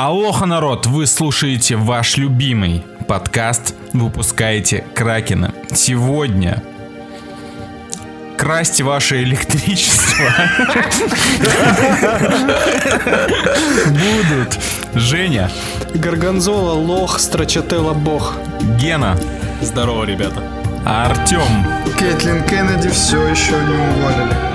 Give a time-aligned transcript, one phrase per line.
[0.00, 0.86] Алоха, народ!
[0.86, 5.52] Вы слушаете ваш любимый подкаст «Выпускаете Кракена».
[5.74, 6.62] Сегодня
[8.36, 10.30] красьте ваше электричество
[13.88, 14.56] будут
[14.94, 15.50] Женя,
[15.96, 18.36] Горгонзола, лох, строчателла, бог.
[18.80, 19.18] Гена,
[19.60, 20.44] Здорово, ребята.
[20.86, 21.66] Артем.
[21.98, 24.47] Кэтлин Кеннеди все еще не уволили.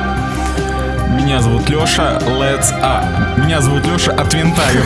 [1.23, 2.17] Меня зовут Леша.
[2.17, 2.73] Let's...
[2.81, 4.83] А, меня зовут Леша от Винтаю.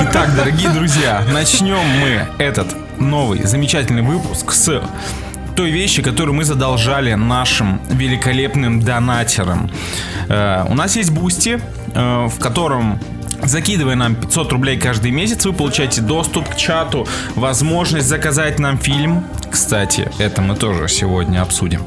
[0.00, 2.66] Итак, дорогие друзья, начнем мы этот
[2.98, 4.82] новый замечательный выпуск с
[5.54, 9.70] той вещи, которую мы задолжали нашим великолепным донатерам.
[10.28, 11.60] Э, у нас есть Бусти,
[11.94, 13.00] э, в котором
[13.44, 19.24] Закидывая нам 500 рублей каждый месяц, вы получаете доступ к чату, возможность заказать нам фильм.
[19.50, 21.82] Кстати, это мы тоже сегодня обсудим.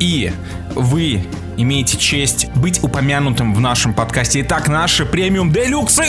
[0.00, 0.32] И
[0.74, 1.24] вы
[1.56, 4.42] имеете честь быть упомянутым в нашем подкасте.
[4.42, 6.04] Итак, наши премиум делюксы.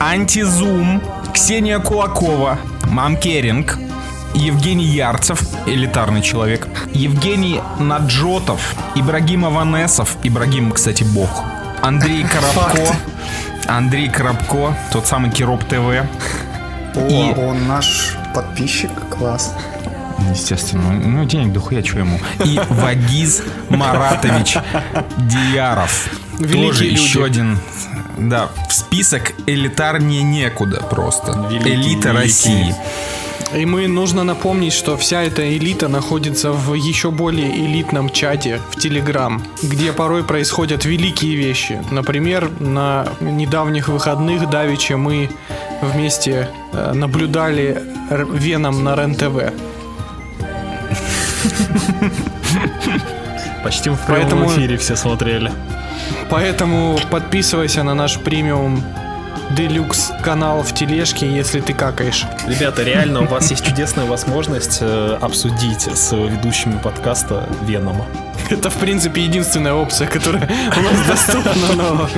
[0.00, 1.00] Антизум,
[1.32, 3.78] Ксения Кулакова, Мам Керинг,
[4.34, 11.42] Евгений Ярцев, элитарный человек, Евгений Наджотов, Ибрагим Аванесов, Ибрагим, кстати, бог,
[11.82, 12.94] Андрей Коробко,
[13.66, 16.04] Андрей Коробко, тот самый Кироп ТВ, О,
[17.08, 19.54] И- он наш подписчик, класс.
[20.32, 24.58] естественно, ну денег дохуя, что ему, и Вагиз Маратович
[25.18, 26.08] Дияров,
[26.38, 27.00] Великие тоже люди.
[27.00, 27.58] еще один,
[28.16, 32.12] да, в список элитарнее некуда просто, Великие, элита великие.
[32.12, 32.74] России.
[33.54, 38.76] И мы нужно напомнить, что вся эта элита находится в еще более элитном чате в
[38.78, 41.82] Телеграм, где порой происходят великие вещи.
[41.90, 45.28] Например, на недавних выходных Давича мы
[45.82, 49.52] вместе э, наблюдали Веном на РЕН-ТВ.
[53.64, 55.50] Почти в прямом Поэтому- эфире все смотрели.
[56.30, 58.82] Поэтому подписывайся на наш премиум
[59.50, 62.24] Делюкс канал в тележке, если ты какаешь.
[62.46, 68.06] Ребята, реально, у вас есть чудесная возможность э, обсудить с ведущими подкаста Венома.
[68.48, 70.42] Это, в принципе, единственная опция, которая
[70.76, 72.08] у нас доступна, но...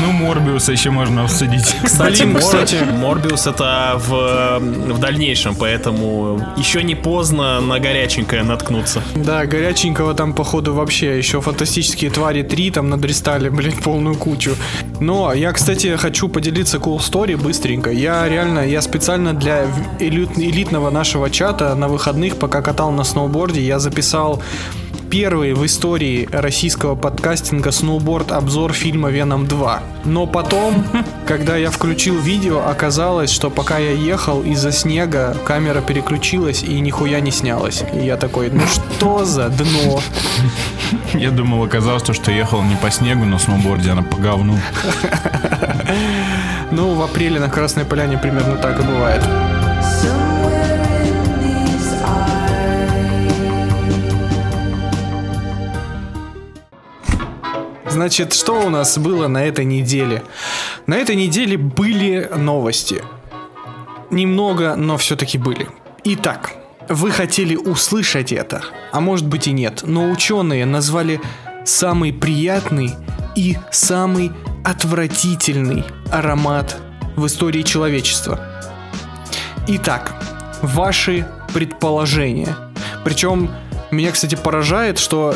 [0.00, 1.74] Ну, Морбиуса еще можно обсудить.
[1.82, 2.76] Кстати, Блин, Мор- кстати.
[2.90, 9.02] Морбиус это в, в дальнейшем, поэтому еще не поздно на горяченькое наткнуться.
[9.14, 14.56] Да, горяченького там, походу, вообще еще фантастические твари 3 там надристали, блин, полную кучу.
[15.00, 17.90] Но я, кстати, хочу поделиться cool story быстренько.
[17.90, 19.66] Я реально, я специально для
[20.00, 24.42] элит- элитного нашего чата на выходных, пока катал на сноуборде, я записал
[25.12, 29.80] первый в истории российского подкастинга сноуборд-обзор фильма «Веном 2».
[30.06, 30.86] Но потом,
[31.26, 37.20] когда я включил видео, оказалось, что пока я ехал из-за снега, камера переключилась и нихуя
[37.20, 37.84] не снялась.
[37.92, 40.00] И я такой, ну что за дно?
[41.12, 44.58] Я думал, оказалось, то, что ехал не по снегу на сноуборде, а по говну.
[46.70, 49.22] Ну, в апреле на Красной Поляне примерно так и бывает.
[49.82, 50.21] Somewhere
[57.92, 60.22] Значит, что у нас было на этой неделе?
[60.86, 63.02] На этой неделе были новости.
[64.10, 65.68] Немного, но все-таки были.
[66.02, 66.52] Итак,
[66.88, 71.20] вы хотели услышать это, а может быть и нет, но ученые назвали
[71.66, 72.94] самый приятный
[73.36, 74.32] и самый
[74.64, 76.78] отвратительный аромат
[77.14, 78.40] в истории человечества.
[79.68, 80.14] Итак,
[80.62, 82.56] ваши предположения.
[83.04, 83.50] Причем
[83.92, 85.34] меня, кстати, поражает, что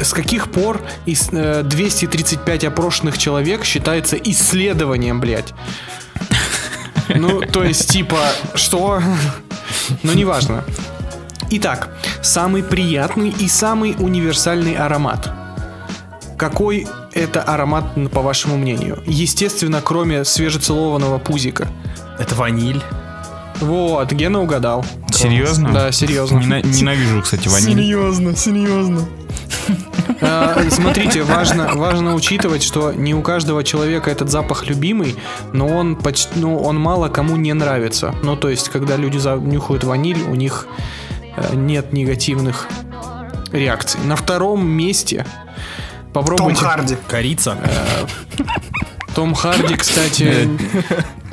[0.00, 5.52] с каких пор из э, 235 опрошенных человек считается исследованием, блядь.
[7.08, 8.18] Ну, то есть, типа,
[8.54, 9.02] что?
[10.02, 10.64] Ну, неважно.
[11.50, 11.88] Итак,
[12.22, 15.28] самый приятный и самый универсальный аромат.
[16.38, 19.02] Какой это аромат, по вашему мнению?
[19.06, 21.68] Естественно, кроме свежецелованного пузика.
[22.18, 22.80] Это ваниль.
[23.60, 24.86] Вот, Гена угадал.
[25.20, 25.72] Серьезно?
[25.72, 26.38] Да, серьезно.
[26.38, 27.74] Нена- ненавижу, кстати, ваниль.
[27.74, 29.08] Серьезно, серьезно.
[30.22, 35.16] А, Смотрите, важно, важно учитывать, что не у каждого человека этот запах любимый,
[35.52, 38.14] но он почти, ну, он мало кому не нравится.
[38.22, 40.66] Ну, то есть, когда люди нюхают ваниль, у них
[41.36, 42.68] э, нет негативных
[43.52, 44.00] реакций.
[44.04, 45.24] На втором месте
[46.12, 46.60] Том попробуйте.
[46.64, 46.96] Харди.
[47.08, 47.56] Корица.
[49.14, 50.48] Том Харди, кстати,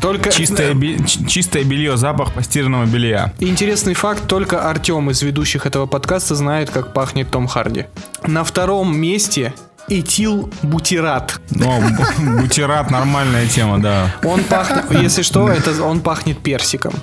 [0.01, 0.97] только Чистое, би-
[1.27, 3.33] чистое белье, запах постиранного белья.
[3.39, 7.85] Интересный факт, только Артем из ведущих этого подкаста знает, как пахнет Том Харди.
[8.25, 9.53] На втором месте
[9.89, 11.39] этилбутират.
[11.51, 14.13] Но бу- бутерат нормальная тема, да.
[14.23, 16.93] Он пахнет, если что, это он пахнет персиком.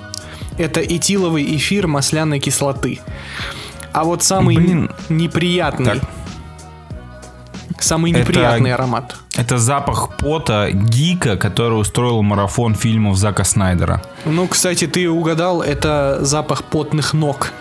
[0.57, 2.99] Это этиловый эфир масляной кислоты.
[3.91, 4.89] А вот самый Блин.
[5.09, 6.09] неприятный, Так.
[7.85, 9.15] Самый Это- неприятный аромат.
[9.35, 14.01] Это запах пота гика, который устроил марафон фильмов Зака Снайдера.
[14.25, 17.51] Ну, кстати, ты угадал, это запах потных ног,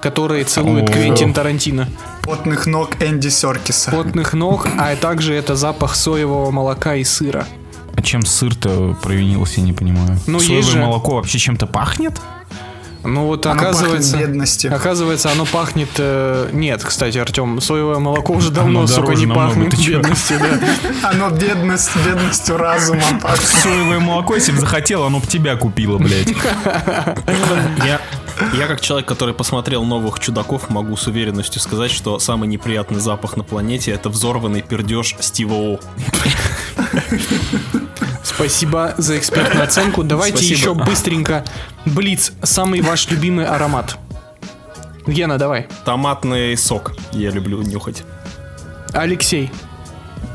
[0.00, 0.92] которые целует О.
[0.92, 1.88] Квентин Тарантино.
[2.22, 3.90] Потных ног Энди Серкиса.
[3.90, 7.46] Потных ног, а также это запах соевого молока и сыра.
[7.96, 10.18] А чем сыр-то провинился, я не понимаю.
[10.26, 12.20] Ну, Соевое есть же- молоко вообще чем-то пахнет?
[13.04, 14.74] Ну вот Оно оказывается, бедностью.
[14.74, 15.90] оказывается, оно пахнет.
[15.98, 20.58] э, нет, кстати, Артем, соевое молоко уже давно, Оно сука, не пахнет бедностью, да.
[21.10, 23.46] Оно бедность, бедностью разума пахнет.
[23.46, 26.32] Соевое молоко, если бы захотел, оно бы тебя купило, блядь.
[27.84, 28.00] Я,
[28.54, 33.36] я как человек, который посмотрел новых чудаков, могу с уверенностью сказать, что самый неприятный запах
[33.36, 35.78] на планете это взорванный пердеж Стива О.
[38.34, 40.02] Спасибо за экспертную оценку.
[40.02, 40.58] Давайте Спасибо.
[40.58, 41.44] еще быстренько.
[41.84, 43.96] Блиц, самый ваш любимый аромат.
[45.06, 45.66] Гена, давай.
[45.84, 48.02] Томатный сок я люблю нюхать.
[48.92, 49.50] Алексей.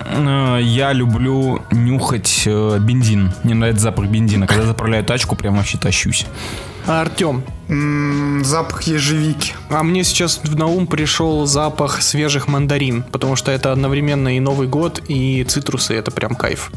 [0.05, 3.33] Э, Я люблю нюхать э, бензин.
[3.43, 4.47] Мне нравится запах бензина.
[4.47, 6.25] Когда заправляю тачку, прям вообще тащусь.
[6.85, 7.43] А Артем.
[8.45, 9.53] Запах ежевики.
[9.69, 14.67] А мне сейчас на ум пришел запах свежих мандарин, потому что это одновременно и Новый
[14.67, 16.71] год, и цитрусы, это прям кайф.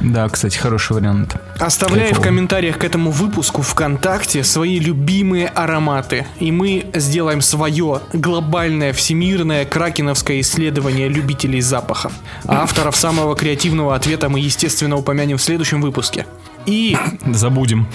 [0.00, 1.36] Да, кстати, хороший вариант.
[1.58, 6.26] Оставляй в комментариях к этому выпуску ВКонтакте свои любимые ароматы.
[6.38, 12.12] И мы сделаем свое глобальное всемирное кракеновское исследование любителей запахов.
[12.44, 16.26] А авторов самого креативного ответа мы, естественно, упомянем в следующем выпуске.
[16.66, 16.96] И,
[17.26, 17.86] Забудем.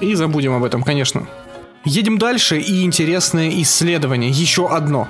[0.00, 1.26] и забудем об этом, конечно.
[1.84, 4.30] Едем дальше, и интересное исследование.
[4.30, 5.08] Еще одно.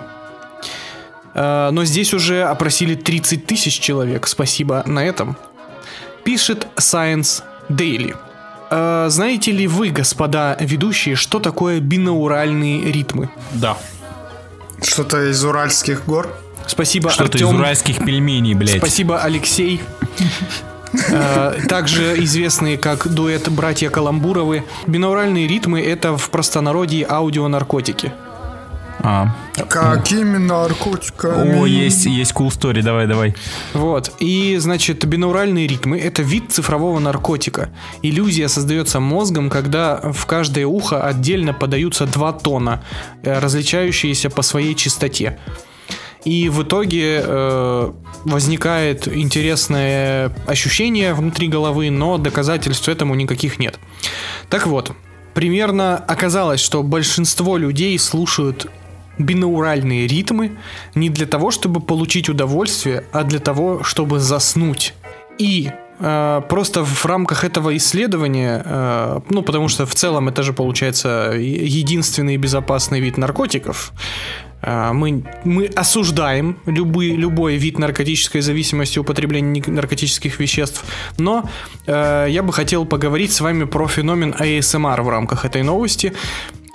[1.35, 4.26] Э, Но здесь уже опросили 30 тысяч человек.
[4.26, 5.37] Спасибо на этом.
[6.25, 8.15] Пишет Science Daily.
[8.71, 13.31] Э, Знаете ли вы, господа ведущие, что такое бинауральные ритмы?
[13.53, 13.77] Да.
[14.83, 16.29] Что-то из Уральских гор.
[16.67, 17.59] Спасибо, Что-то из Артем.
[17.59, 18.79] уральских пельменей, блядь.
[18.79, 19.81] Спасибо, Алексей.
[21.11, 24.65] Э, Также известные как дуэт «Братья Каламбуровы».
[24.87, 28.13] Бинауральные ритмы— это в простонародье аудионаркотики.
[29.00, 29.35] А.
[29.69, 31.61] Какими наркотиками?
[31.61, 33.35] О, есть, есть cool story, давай, давай.
[33.75, 34.12] Вот.
[34.21, 37.71] И, значит, бинауральные ритмы— это вид цифрового наркотика.
[38.03, 42.83] Иллюзия создается мозгом, когда в каждое ухо отдельно подаются два тона,
[43.23, 45.38] э, различающиеся по своей частоте.
[46.25, 47.93] И в итоге э,
[48.25, 53.79] возникает интересное ощущение внутри головы, но доказательств этому никаких нет.
[54.49, 54.93] Так вот,
[55.35, 58.71] примерно оказалось, что большинство людей слушают
[59.19, 60.53] бинауральные ритмы
[60.94, 64.94] не для того, чтобы получить удовольствие, а для того, чтобы заснуть.
[65.38, 70.53] И э, просто в рамках этого исследования, э, ну потому что в целом это же
[70.53, 73.93] получается единственный безопасный вид наркотиков,
[74.62, 80.85] э, мы, мы осуждаем любой, любой вид наркотической зависимости, употребления наркотических веществ,
[81.19, 81.49] но
[81.87, 86.12] э, я бы хотел поговорить с вами про феномен ASMR в рамках этой новости.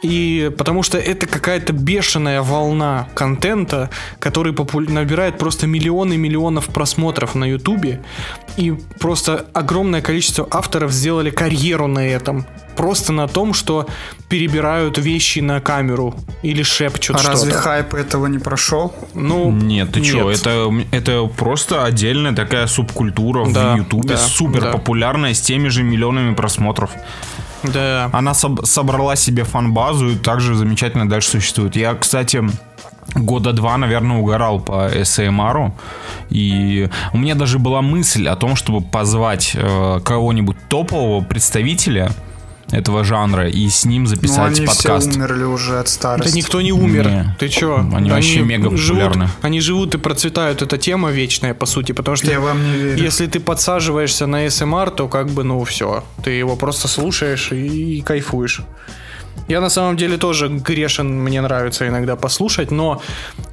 [0.03, 3.89] И потому что это какая-то бешеная волна контента,
[4.19, 8.01] который попу- набирает просто миллионы миллионов просмотров на Ютубе.
[8.57, 12.45] И просто огромное количество авторов сделали карьеру на этом.
[12.75, 13.87] Просто на том, что
[14.29, 16.13] перебирают вещи на камеру
[16.43, 17.33] или шепчут А что-то.
[17.33, 18.93] разве хайп этого не прошел?
[19.15, 24.61] Ну, Нет, ты чё, это, это просто отдельная такая субкультура Да, в Ютубе, да, супер
[24.61, 24.71] да.
[24.73, 26.91] популярная, с теми же миллионами просмотров.
[27.63, 28.09] Да.
[28.13, 31.75] Она соб- собрала себе фан-базу и также замечательно дальше существует.
[31.75, 32.43] Я, кстати,
[33.15, 35.71] года два, наверное, угорал по SMR.
[36.29, 42.11] И у меня даже была мысль о том, чтобы позвать э, кого-нибудь топового представителя
[42.71, 45.09] этого жанра и с ним Ну, записать они подкаст.
[45.09, 46.29] все умерли уже от старости.
[46.31, 47.07] Да никто не умер.
[47.07, 47.35] Не.
[47.39, 47.77] Ты чё?
[47.93, 49.29] Они вообще мега живут, популярны.
[49.41, 50.61] Они живут и процветают.
[50.61, 51.93] Это тема вечная, по сути.
[51.93, 53.01] Потому что Я вам не верю.
[53.03, 56.03] если ты подсаживаешься на СМР, то как бы, ну, все.
[56.23, 58.61] Ты его просто слушаешь и, и кайфуешь.
[59.47, 63.01] Я на самом деле тоже грешен, мне нравится иногда послушать, но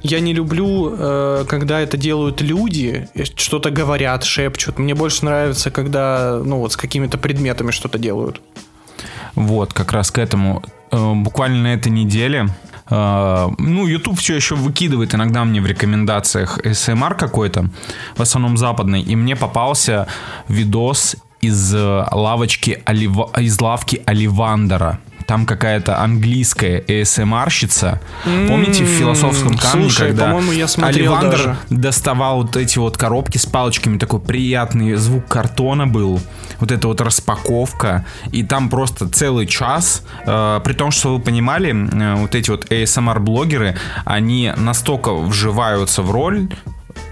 [0.03, 4.77] я не люблю, э, когда это делают люди, и что-то говорят, шепчут.
[4.77, 8.41] Мне больше нравится, когда, ну, вот с какими-то предметами что-то делают.
[9.35, 10.63] Вот, как раз к этому.
[10.91, 12.47] Э, Буквально на этой неделе.
[12.89, 17.69] э, Ну, YouTube все еще выкидывает иногда мне в рекомендациях SMR какой-то,
[18.15, 20.07] в основном западный, и мне попался
[20.47, 22.81] видос из э, лавочки
[23.39, 24.99] из лавки Оливандера.
[25.27, 27.99] Там какая-то английская ASMR-щица.
[28.23, 31.57] Помните в философском камне, слушай, когда я Оливандр даже.
[31.69, 36.21] доставал вот эти вот коробки с палочками, такой приятный звук картона был,
[36.59, 41.73] вот эта вот распаковка, и там просто целый час, э, при том, что вы понимали,
[41.73, 46.49] э, вот эти вот ASMR-блогеры, они настолько вживаются в роль,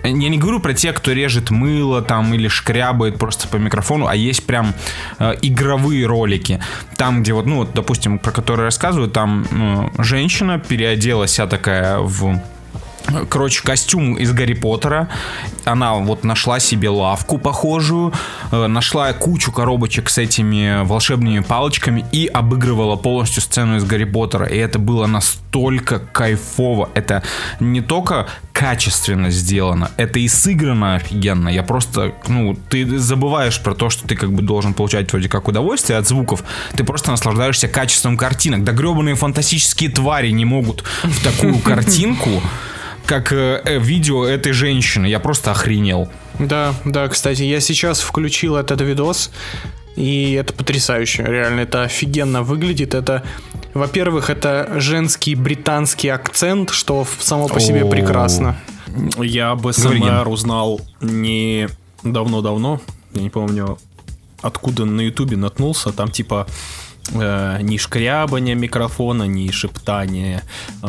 [0.03, 4.15] я не говорю про тех, кто режет мыло там или шкрябает просто по микрофону, а
[4.15, 4.73] есть прям
[5.19, 6.59] э, игровые ролики.
[6.97, 9.45] Там, где вот, ну, вот, допустим, про которые рассказываю, там
[9.97, 12.41] э, женщина переоделась вся такая в
[13.29, 15.09] Короче, костюм из Гарри Поттера.
[15.65, 18.13] Она вот нашла себе лавку похожую,
[18.51, 24.45] э, нашла кучу коробочек с этими волшебными палочками и обыгрывала полностью сцену из Гарри Поттера.
[24.45, 26.89] И это было настолько кайфово.
[26.93, 27.23] Это
[27.59, 31.49] не только качественно сделано, это и сыграно офигенно.
[31.49, 35.47] Я просто, ну, ты забываешь про то, что ты как бы должен получать вроде как
[35.47, 36.43] удовольствие от звуков.
[36.75, 38.63] Ты просто наслаждаешься качеством картинок.
[38.63, 42.41] Да гребаные фантастические твари не могут в такую картинку
[43.05, 45.05] как э, э, видео этой женщины.
[45.05, 46.09] Я просто охренел.
[46.39, 49.31] Да, да, кстати, я сейчас включил этот видос,
[49.95, 52.95] и это потрясающе, реально, это офигенно выглядит.
[52.95, 53.23] Это,
[53.73, 57.87] во-первых, это женский британский акцент, что само по себе О.
[57.89, 58.55] прекрасно.
[59.17, 59.73] Я об Ген.
[59.73, 61.67] СМР узнал не
[62.03, 62.81] давно-давно.
[63.13, 63.77] Я не помню,
[64.41, 65.91] откуда на Ютубе наткнулся.
[65.91, 66.47] Там типа
[67.13, 70.43] э, ни шкрябания микрофона, ни шептания
[70.81, 70.85] э,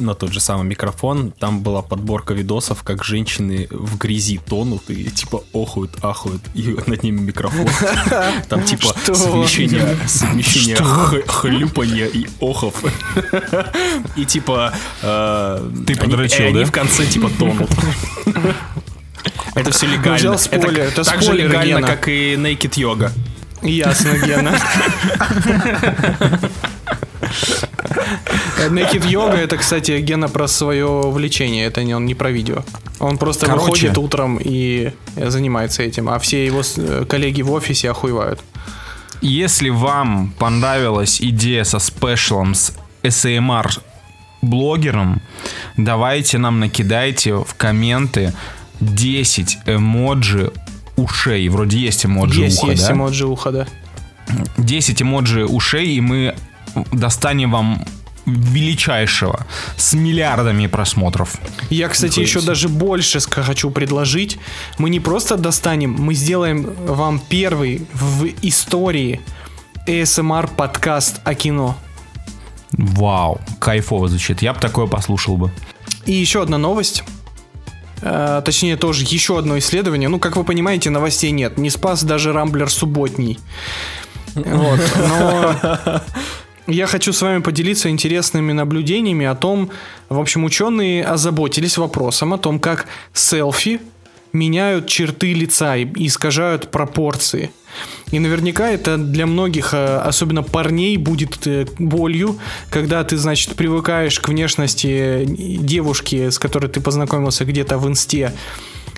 [0.00, 1.32] на тот же самый микрофон.
[1.32, 7.02] Там была подборка видосов, как женщины в грязи тонут и типа охуют, ахуют, и над
[7.02, 7.66] ними микрофон.
[8.48, 12.82] Там типа совмещение, совмещение х- хлюпанья и охов.
[14.16, 14.72] И типа...
[15.02, 16.64] э, Ты они- подрочил, они да?
[16.64, 17.70] в конце типа тонут.
[19.54, 20.16] Это все легально.
[20.16, 21.86] взял спойлер, это так же легально, Гена.
[21.86, 23.10] как и Naked Yoga.
[23.62, 24.58] Ясно, Гена.
[28.70, 32.64] Naked Yoga это, кстати, Гена про свое увлечение, это не он не про видео.
[33.00, 33.64] Он просто Короче.
[33.64, 38.40] выходит утром и занимается этим, а все его э, коллеги в офисе охуевают.
[39.20, 43.80] Если вам понравилась идея со спешлом с SAMR
[44.40, 45.20] блогером,
[45.76, 48.32] давайте нам накидайте в комменты
[48.80, 50.52] 10 эмоджи
[50.96, 51.48] ушей.
[51.48, 52.92] Вроде есть эмоджи есть, уха, есть да?
[52.92, 53.66] эмоджи уха, да.
[54.58, 56.34] 10 эмоджи ушей, и мы
[56.92, 57.84] достанем вам
[58.24, 59.46] величайшего
[59.76, 61.36] с миллиардами просмотров.
[61.70, 62.46] Я, кстати, Нихуя еще себе.
[62.46, 64.38] даже больше хочу предложить.
[64.78, 69.20] Мы не просто достанем, мы сделаем вам первый в истории
[69.88, 71.76] ASMR подкаст о кино.
[72.70, 74.40] Вау, кайфово звучит.
[74.40, 75.50] Я бы такое послушал бы.
[76.06, 77.02] И еще одна новость.
[78.02, 80.08] Э, точнее, тоже еще одно исследование.
[80.08, 81.56] Ну, как вы понимаете, новостей нет.
[81.56, 83.38] Не спас даже Рамблер субботний.
[84.34, 84.80] Вот.
[85.08, 86.00] Но
[86.66, 89.70] я хочу с вами поделиться интересными наблюдениями о том,
[90.08, 93.80] в общем, ученые озаботились вопросом о том, как селфи
[94.32, 97.50] меняют черты лица и искажают пропорции.
[98.10, 104.20] И наверняка это для многих, э, особенно парней, будет э, болью, когда ты, значит, привыкаешь
[104.20, 108.34] к внешности э, девушки, с которой ты познакомился где-то в инсте,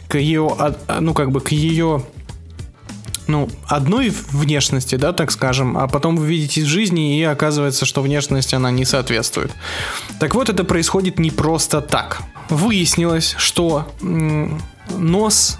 [0.08, 2.04] к ее, а, ну, как бы, к ее
[3.26, 8.02] ну, одной внешности, да, так скажем, а потом вы видите в жизни, и оказывается, что
[8.02, 9.52] внешность она не соответствует.
[10.20, 12.22] Так вот, это происходит не просто так.
[12.50, 13.88] Выяснилось, что
[14.90, 15.58] нос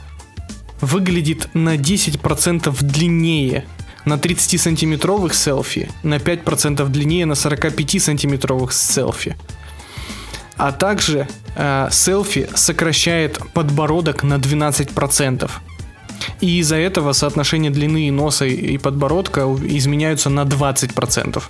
[0.80, 3.64] выглядит на 10% длиннее
[4.04, 9.36] на 30-сантиметровых селфи, на 5% длиннее на 45-сантиметровых селфи.
[10.56, 11.26] А также
[11.56, 15.50] э, селфи сокращает подбородок на 12%.
[16.40, 21.42] И из-за этого соотношение длины носа и подбородка изменяются на 20%.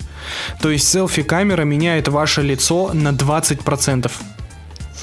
[0.61, 4.11] То есть селфи-камера меняет ваше лицо на 20%.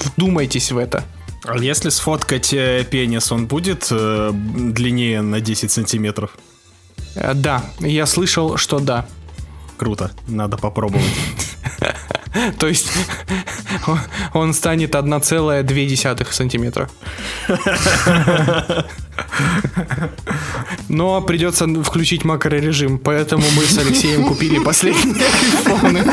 [0.03, 1.03] Вдумайтесь в это.
[1.45, 6.31] А если сфоткать э, пенис, он будет э, длиннее на 10 сантиметров?
[7.15, 9.05] Э, Да, я слышал, что да.
[9.77, 11.05] Круто, надо попробовать.
[12.59, 12.87] То есть
[13.87, 13.99] он-
[14.33, 16.89] он станет 1,2 сантиметра.
[20.89, 25.25] Но придется включить макрорежим, поэтому мы с Алексеем купили последние
[25.65, 26.03] айфоны.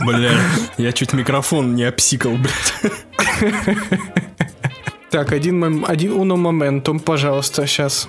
[0.00, 0.32] Бля,
[0.78, 2.92] я чуть микрофон не обсикал, блядь.
[5.10, 8.08] Так, один, один уно моментум, пожалуйста, сейчас.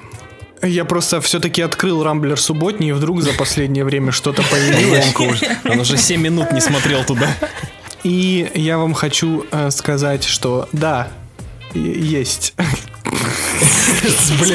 [0.61, 5.11] Я просто все-таки открыл Рамблер субботний, и вдруг за последнее время что-то появилось.
[5.65, 7.27] Он уже 7 минут не смотрел туда.
[8.03, 11.11] И я вам хочу э, сказать, что да,
[11.73, 12.53] есть.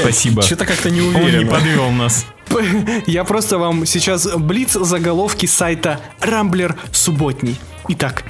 [0.00, 0.42] Спасибо.
[0.42, 1.48] Что-то как-то не Он не уверен.
[1.48, 2.26] подвел нас.
[3.06, 7.58] Я просто вам сейчас блиц заголовки сайта Рамблер субботний.
[7.88, 8.24] Итак,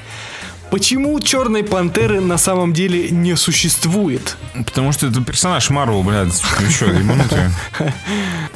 [0.70, 4.36] почему Черной Пантеры на самом деле не существует?
[4.54, 6.42] Потому что это персонаж Марвел, блядь.
[6.60, 7.50] Вы что, ебанутые?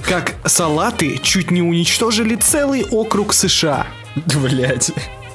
[0.03, 3.87] Как салаты чуть не уничтожили целый округ США.
[4.17, 4.93] Блять.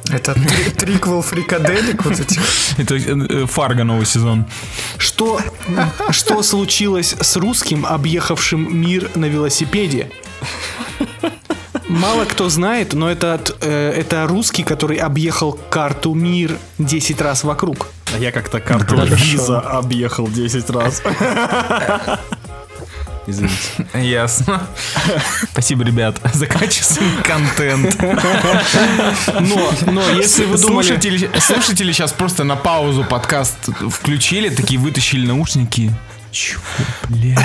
[0.09, 2.41] Это три- триквел фрикаделек вот этих.
[2.77, 4.45] Это э, Фарго новый сезон.
[4.97, 5.39] Что,
[6.11, 10.09] что случилось с русским, объехавшим мир на велосипеде?
[11.87, 17.87] Мало кто знает, но этот, э, это русский, который объехал карту мир 10 раз вокруг.
[18.13, 21.01] А я как-то карту виза объехал 10 раз.
[23.27, 23.55] Извините.
[23.93, 24.67] Ясно.
[25.51, 27.97] Спасибо, ребят, за качественный контент.
[29.41, 30.85] Но, но если вы думали...
[30.85, 35.91] Слушатели, слушатели сейчас просто на паузу подкаст включили, такие вытащили наушники.
[36.31, 36.61] Чего,
[37.07, 37.39] блядь?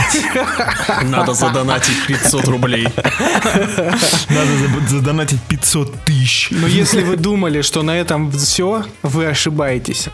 [1.04, 2.88] Надо задонатить 500 рублей.
[4.28, 6.48] Надо за- задонатить 500 тысяч.
[6.50, 10.08] Но если вы думали, что на этом все, вы ошибаетесь.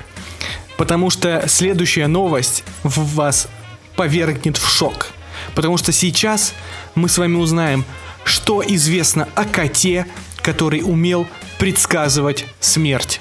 [0.76, 3.48] Потому что следующая новость в вас
[3.96, 5.06] повергнет в шок.
[5.56, 6.54] Потому что сейчас
[6.94, 7.84] мы с вами узнаем,
[8.24, 10.06] что известно о коте,
[10.42, 11.26] который умел
[11.58, 13.20] предсказывать смерть.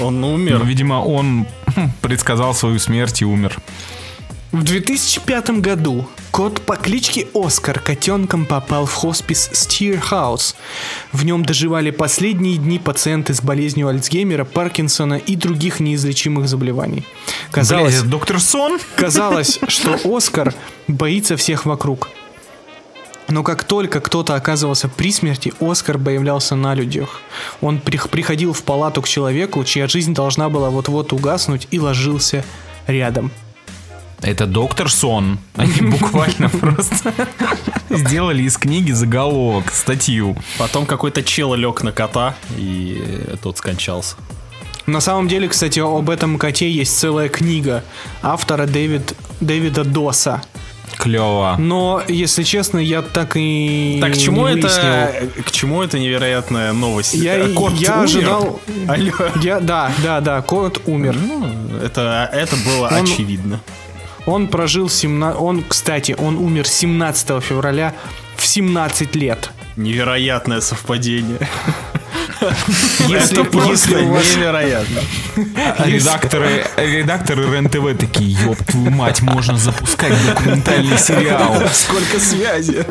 [0.00, 0.64] Он Ну, умер.
[0.64, 1.46] видимо, он
[2.00, 3.58] предсказал свою смерть и умер.
[4.52, 10.56] В 2005 году кот по кличке Оскар котенком попал в хоспис Стирхаус.
[11.12, 17.06] В нем доживали последние дни пациенты с болезнью Альцгеймера, Паркинсона и других неизлечимых заболеваний.
[17.50, 18.80] Казалось, это доктор Сон?
[18.96, 20.54] казалось, что Оскар
[20.88, 22.08] боится всех вокруг.
[23.28, 27.20] Но как только кто-то оказывался при смерти, Оскар появлялся на людях.
[27.60, 32.42] Он прих- приходил в палату к человеку, чья жизнь должна была вот-вот угаснуть, и ложился
[32.86, 33.30] рядом.
[34.22, 35.38] Это доктор Сон.
[35.56, 37.12] Они буквально просто
[37.90, 40.36] сделали из книги заголовок, статью.
[40.58, 43.02] Потом какой-то чел лег на кота, и
[43.42, 44.16] тот скончался.
[44.86, 47.84] На самом деле, кстати, об этом коте есть целая книга
[48.22, 50.42] автора Дэвид, Дэвида Доса.
[50.98, 51.56] Клево.
[51.58, 55.12] Но, если честно, я так и Так, к чему не это?
[55.46, 57.14] К чему это невероятная новость?
[57.14, 58.04] Я, Кот я умер?
[58.04, 58.60] ожидал...
[58.88, 59.12] Алло.
[59.42, 61.16] Я, да, да, да, кот умер.
[61.16, 63.60] Ну, это, это было Он- очевидно.
[64.26, 65.40] Он прожил 17...
[65.40, 67.94] Он, кстати, он умер 17 февраля
[68.36, 69.50] в 17 лет.
[69.76, 71.38] Невероятное совпадение.
[73.08, 74.36] Если, это просто если у вас...
[74.36, 75.00] невероятно.
[75.78, 81.62] А редакторы, редакторы РЕН-ТВ такие, ёб твою мать, можно запускать документальный сериал.
[81.72, 82.84] Сколько связи.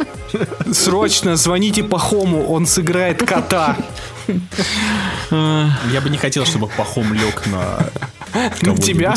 [0.71, 3.77] Срочно звоните Пахому, он сыграет кота.
[5.31, 7.89] Я бы не хотел, чтобы Пахом лег на
[8.31, 8.83] кого-нибудь.
[8.83, 9.13] Тебя?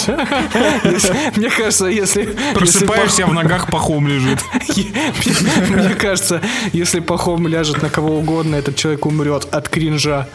[1.37, 2.37] Мне кажется, если...
[2.55, 4.41] Просыпаешься, а в ногах пахом лежит.
[5.71, 6.41] Мне кажется,
[6.73, 10.29] если Пахом ляжет на кого угодно, этот человек умрет от кринжа.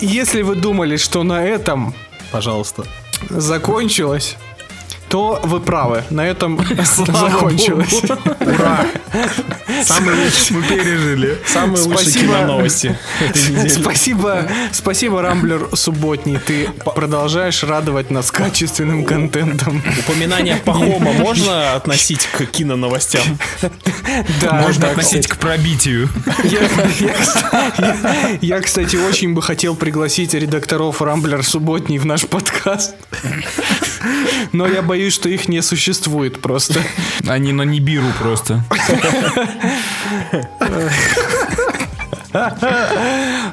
[0.00, 1.94] Если вы думали, что на этом
[2.30, 2.84] Пожалуйста.
[3.30, 4.36] закончилось,
[5.14, 6.02] то вы правы.
[6.10, 8.02] На этом закончилось.
[8.46, 8.86] Ура!
[9.84, 10.16] Самые
[10.50, 11.38] Мы пережили.
[11.46, 12.98] Самые лучшие киноновости.
[13.68, 16.38] Спасибо, спасибо, Рамблер Субботний.
[16.38, 19.82] Ты продолжаешь радовать нас качественным контентом.
[20.00, 23.22] Упоминание Пахома можно относить к киноновостям?
[24.40, 26.08] Да, Можно относить к пробитию.
[28.40, 32.94] Я, кстати, очень бы хотел пригласить редакторов Рамблер Субботний в наш подкаст.
[34.52, 36.80] Но я боюсь, что их не существует просто.
[37.26, 38.33] Они на Нибиру просто.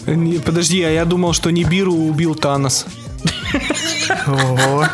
[0.08, 2.86] Не, подожди, а я думал, что Нибиру убил Танос.
[4.28, 4.88] Ого.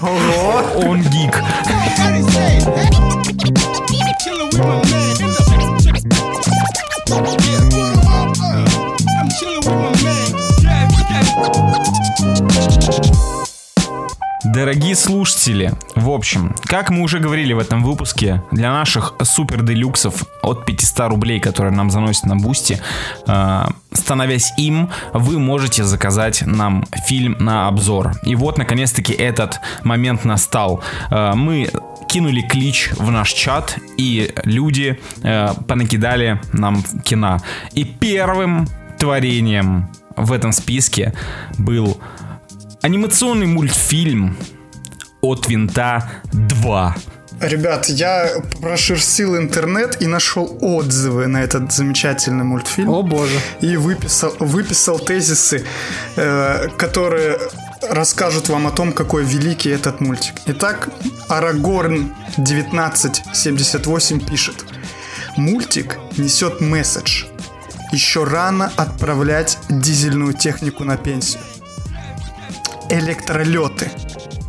[0.00, 0.62] Ого.
[0.76, 1.42] Он гик.
[4.24, 5.16] Chillin' with my man.
[9.18, 10.22] I'm chillin' with my man.
[14.44, 20.24] Дорогие слушатели, в общем, как мы уже говорили в этом выпуске, для наших супер делюксов
[20.42, 22.80] от 500 рублей, которые нам заносят на Boosty,
[23.28, 28.14] э, становясь им, вы можете заказать нам фильм на обзор.
[28.24, 30.82] И вот, наконец-таки, этот момент настал.
[31.10, 31.70] Э, мы
[32.08, 37.38] кинули клич в наш чат, и люди э, понакидали нам кино.
[37.74, 38.66] И первым
[38.98, 41.14] творением в этом списке
[41.58, 42.00] был
[42.82, 44.36] анимационный мультфильм
[45.20, 46.96] от винта 2.
[47.40, 48.28] Ребят, я
[48.60, 52.90] прошерстил интернет и нашел отзывы на этот замечательный мультфильм.
[52.90, 53.38] О боже.
[53.60, 55.64] и выписал, выписал тезисы,
[56.16, 57.38] э, которые
[57.88, 60.34] расскажут вам о том, какой великий этот мультик.
[60.46, 60.88] Итак,
[61.28, 64.64] Арагорн 1978 пишет.
[65.36, 67.24] Мультик несет месседж.
[67.92, 71.42] Еще рано отправлять дизельную технику на пенсию.
[72.92, 73.90] Электролеты.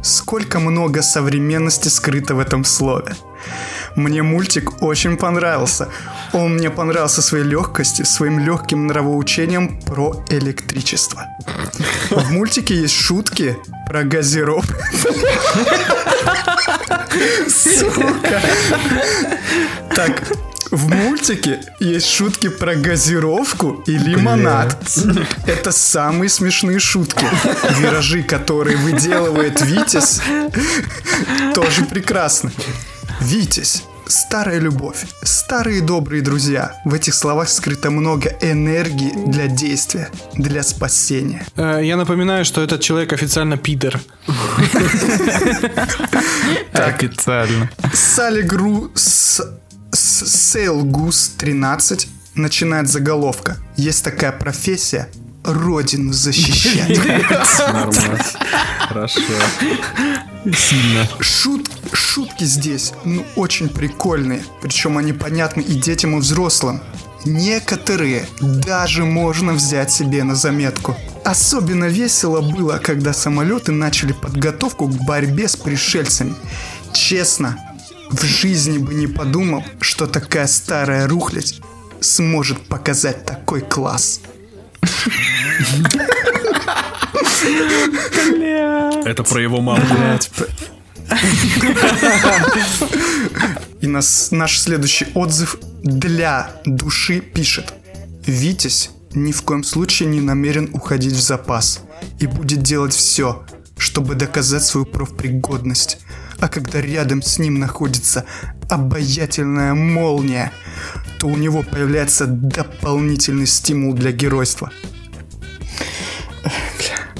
[0.01, 3.15] Сколько много современности скрыто в этом слове.
[3.95, 5.87] Мне мультик очень понравился.
[6.33, 11.25] Он мне понравился своей легкостью, своим легким нравоучением про электричество.
[12.09, 13.55] В мультике есть шутки
[13.87, 14.73] про газировку.
[17.47, 18.41] Сука.
[19.95, 20.21] Так,
[20.73, 24.75] в мультике есть шутки про газировку и лимонад.
[25.45, 27.25] Это самые смешные шутки.
[27.79, 30.19] Виражи, которые выделывает Витязь,
[31.53, 32.51] тоже прекрасны.
[33.21, 33.83] Витязь.
[34.05, 36.75] Старая любовь, старые добрые друзья.
[36.83, 41.45] В этих словах скрыто много энергии для действия, для спасения.
[41.55, 43.97] Э, Я напоминаю, что этот человек официально пидор.
[46.73, 47.69] Официально.
[47.93, 49.41] Салигру с,
[49.93, 53.57] с Сейлгус 13 начинает заголовка.
[53.77, 55.07] Есть такая профессия
[55.43, 56.97] Родину защищать.
[57.59, 58.19] Нормально.
[58.79, 59.21] Хорошо.
[60.45, 61.07] Сильно.
[61.19, 64.43] Шут, шутки здесь, ну, очень прикольные.
[64.61, 66.81] Причем они понятны и детям, и взрослым.
[67.25, 70.97] Некоторые даже можно взять себе на заметку.
[71.23, 76.35] Особенно весело было, когда самолеты начали подготовку к борьбе с пришельцами.
[76.93, 77.57] Честно,
[78.11, 81.61] в жизни бы не подумал, что такая старая рухлядь
[81.99, 84.21] сможет показать такой класс.
[89.05, 89.83] Это про его маму.
[93.81, 97.73] И нас, наш следующий отзыв для души пишет.
[98.25, 101.81] Витязь ни в коем случае не намерен уходить в запас
[102.19, 103.45] и будет делать все,
[103.77, 105.99] чтобы доказать свою профпригодность.
[106.43, 108.25] А когда рядом с ним находится
[108.69, 110.51] обаятельная молния,
[111.17, 114.69] то у него появляется дополнительный стимул для геройства.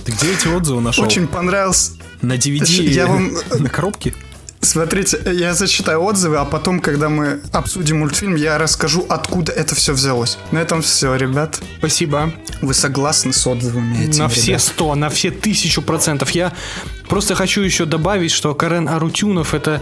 [0.04, 1.06] Ты где эти отзывы нашел?
[1.06, 1.94] Очень понравился.
[2.22, 2.66] На DVD?
[2.84, 4.14] Я вам- На коробке?
[4.64, 9.94] Смотрите, я зачитаю отзывы, а потом, когда мы обсудим мультфильм, я расскажу, откуда это все
[9.94, 10.38] взялось.
[10.52, 11.60] На этом все, ребят.
[11.80, 12.34] Спасибо.
[12.62, 16.32] Вы согласны с отзывами этими, на все сто, на все тысячу процентов.
[16.32, 16.54] Я
[17.10, 19.82] просто хочу еще добавить, что Карен Арутюнов это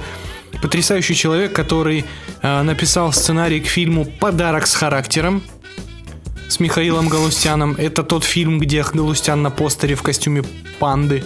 [0.63, 2.05] потрясающий человек, который
[2.41, 5.43] э, написал сценарий к фильму «Подарок с характером»
[6.49, 7.75] с Михаилом Галустяном.
[7.77, 10.43] Это тот фильм, где Галустян на постере в костюме
[10.79, 11.23] панды.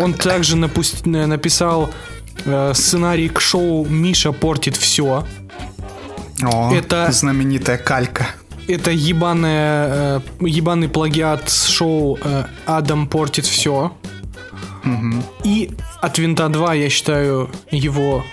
[0.00, 1.90] Он также напус- э, написал
[2.44, 5.26] э, сценарий к шоу «Миша портит все».
[6.42, 8.26] О, Это- знаменитая калька.
[8.68, 13.92] Это ебаная, э, ебаный плагиат с шоу э, «Адам портит все».
[15.44, 18.24] И от Винта 2, я считаю, его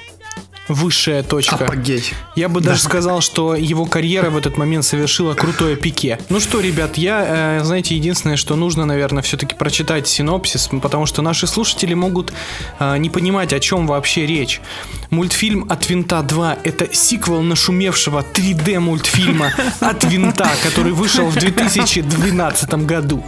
[0.68, 1.56] высшая точка.
[1.56, 2.04] Апогей.
[2.36, 6.20] Я бы даже сказал, что его карьера в этот момент совершила крутое пике.
[6.30, 11.22] Ну что, ребят, я, э, знаете, единственное, что нужно, наверное, все-таки прочитать синопсис, потому что
[11.22, 12.34] наши слушатели могут
[12.80, 14.62] э, не понимать, о чем вообще речь.
[15.10, 22.86] Мультфильм «От винта 2»— это сиквел нашумевшего 3D мультфильма «От винта», который вышел в 2012
[22.86, 23.24] году.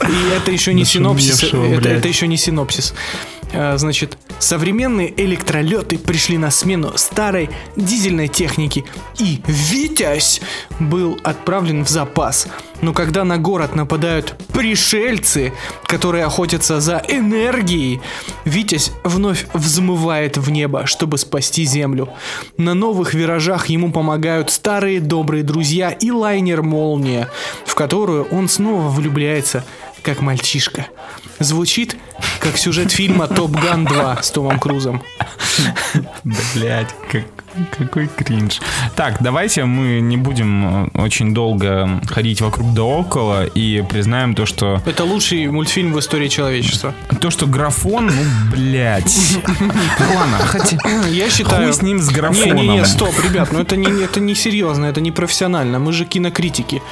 [0.00, 2.94] И это еще не синопсис, это, это еще не синопсис.
[3.52, 8.84] Э, Значит, современные электролеты пришли на смену старой дизельной техники,
[9.18, 10.40] и Витязь
[10.80, 12.48] был отправлен в запас.
[12.82, 15.52] Но когда на город нападают пришельцы,
[15.86, 18.00] которые охотятся за энергией,
[18.44, 22.10] Витязь вновь взмывает в небо, чтобы спасти Землю.
[22.56, 27.30] На новых виражах ему помогают старые добрые друзья и лайнер Молния,
[27.64, 29.64] в которую он снова влюбляется,
[30.02, 30.86] как мальчишка.
[31.38, 31.96] Звучит
[32.40, 35.02] как сюжет фильма Топ Ган 2 с Томом Крузом.
[36.54, 37.24] Блять, как,
[37.76, 38.60] какой кринж.
[38.96, 44.46] Так, давайте мы не будем э, очень долго ходить вокруг да около и признаем то,
[44.46, 46.94] что Это лучший мультфильм в истории человечества.
[47.20, 49.38] то, что графон, ну, блять.
[50.14, 50.76] Ладно, хотя...
[51.10, 51.64] Я считаю...
[51.66, 52.56] Хуй с ним, с графоном.
[52.56, 56.82] Не-не-не, стоп, ребят, ну это не, это не серьезно, это не профессионально, мы же кинокритики.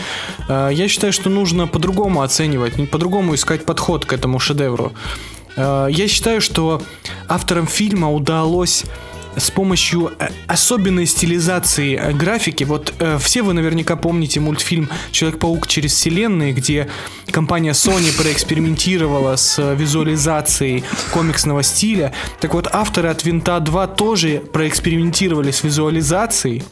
[0.48, 4.92] Э, Я считаю, что нужно по-другому оценивать, по-другому искать подход к этому шедевру.
[5.56, 6.82] Э, Я считаю, что
[7.28, 8.84] авторам фильма удалось
[9.36, 12.64] с помощью э, особенной стилизации э, графики.
[12.64, 16.88] Вот э, все вы наверняка помните мультфильм Человек-паук через вселенные, где
[17.30, 22.12] компания Sony проэкспериментировала с э, визуализацией комиксного стиля.
[22.40, 26.62] Так вот, авторы от Винта 2 тоже проэкспериментировали с визуализацией.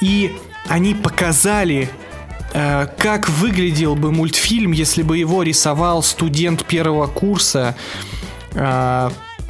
[0.00, 0.32] И
[0.68, 1.88] они показали,
[2.52, 7.76] как выглядел бы мультфильм, если бы его рисовал студент первого курса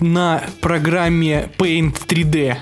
[0.00, 2.57] на программе Paint 3D.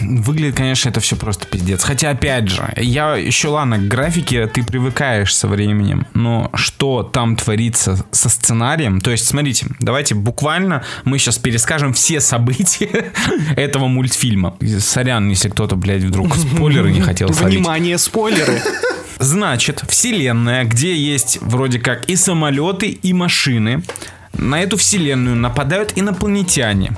[0.00, 1.84] Выглядит, конечно, это все просто пиздец.
[1.84, 7.36] Хотя, опять же, я еще, ладно, к графике ты привыкаешь со временем, но что там
[7.36, 9.00] творится со сценарием?
[9.00, 13.12] То есть, смотрите, давайте буквально мы сейчас перескажем все события
[13.56, 14.56] этого мультфильма.
[14.80, 17.58] Сорян, если кто-то, блядь, вдруг спойлеры не хотел словить.
[17.58, 18.60] Внимание, спойлеры!
[19.18, 23.84] Значит, вселенная, где есть вроде как и самолеты, и машины.
[24.34, 26.96] На эту вселенную нападают инопланетяне.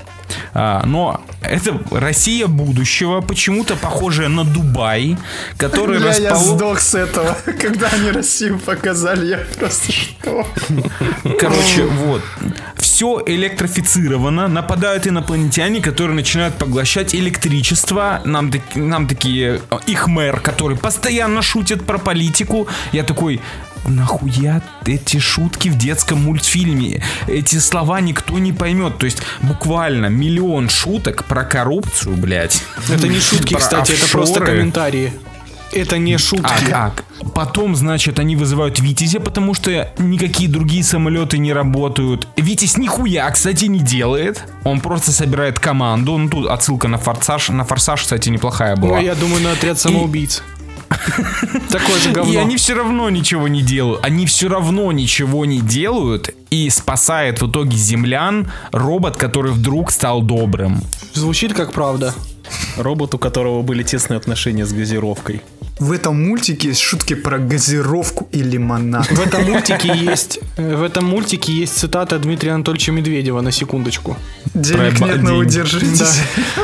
[0.53, 5.17] А, но это Россия будущего, почему-то похожая на Дубай,
[5.57, 6.57] который Бля, я расположен...
[6.57, 7.37] сдох с этого.
[7.61, 10.47] Когда они Россию показали, я просто что?
[11.39, 12.21] Короче, вот.
[12.77, 18.21] Все электрифицировано, нападают инопланетяне, которые начинают поглощать электричество.
[18.23, 22.67] Нам, нам такие, э, их мэр, который постоянно шутит про политику.
[22.93, 23.41] Я такой,
[23.87, 27.03] нахуя эти шутки в детском мультфильме?
[27.27, 28.97] Эти слова никто не поймет.
[28.97, 32.61] То есть буквально миллион шуток про коррупцию, блядь.
[32.91, 34.57] Это не шутки, Про кстати, это просто офшоры.
[34.57, 35.13] комментарии.
[35.71, 36.45] Это не шутки.
[36.71, 37.03] А, как?
[37.33, 42.27] Потом, значит, они вызывают Витязя, потому что никакие другие самолеты не работают.
[42.37, 44.43] Витязь нихуя, кстати, не делает.
[44.63, 46.17] Он просто собирает команду.
[46.17, 47.49] Ну, тут отсылка на форсаж.
[47.49, 48.97] На форсаж, кстати, неплохая была.
[48.97, 50.43] Ну, я думаю, на отряд самоубийц.
[51.69, 52.39] Такое же И говно.
[52.39, 54.03] они все равно ничего не делают.
[54.03, 56.29] Они все равно ничего не делают.
[56.49, 60.81] И спасает в итоге землян робот, который вдруг стал добрым.
[61.13, 62.13] Звучит как правда.
[62.77, 65.41] Робот, у которого были тесные отношения с газировкой.
[65.77, 69.11] В этом мультике есть шутки про газировку и лимонад.
[69.11, 74.15] В этом мультике есть, э, в этом мультике есть цитата Дмитрия Анатольевича Медведева на секундочку.
[74.53, 75.45] Денег Про нет, но вы.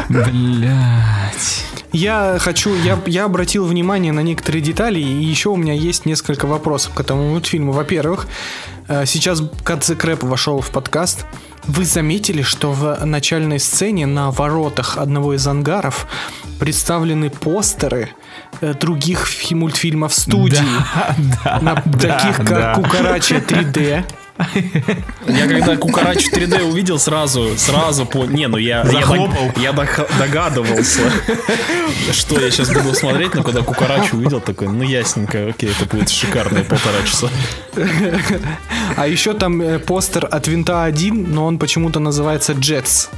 [0.08, 1.66] Блять.
[1.92, 6.46] Я хочу, я, я обратил внимание на некоторые детали, и еще у меня есть несколько
[6.46, 7.74] вопросов к этому мультфильму.
[7.74, 8.28] Во-первых,
[8.88, 11.26] э, сейчас Кадзе Крэп вошел в подкаст.
[11.66, 16.08] Вы заметили, что в начальной сцене на воротах одного из ангаров
[16.60, 18.10] представлены постеры
[18.80, 20.60] других фи- мультфильмов студии,
[21.62, 22.74] на- таких как да.
[22.76, 24.04] Кукарача 3D.
[25.28, 28.26] Я когда Кукарач 3D увидел, сразу, сразу по...
[28.26, 29.52] Не, ну я, я, Захлопал.
[29.58, 31.02] я дох- догадывался,
[32.12, 36.10] что я сейчас буду смотреть, но когда Кукарач увидел, такой, ну ясненько, окей, это будет
[36.10, 37.28] шикарные полтора часа.
[38.98, 43.10] А еще там э, постер от Винта 1, но он почему-то называется Jets.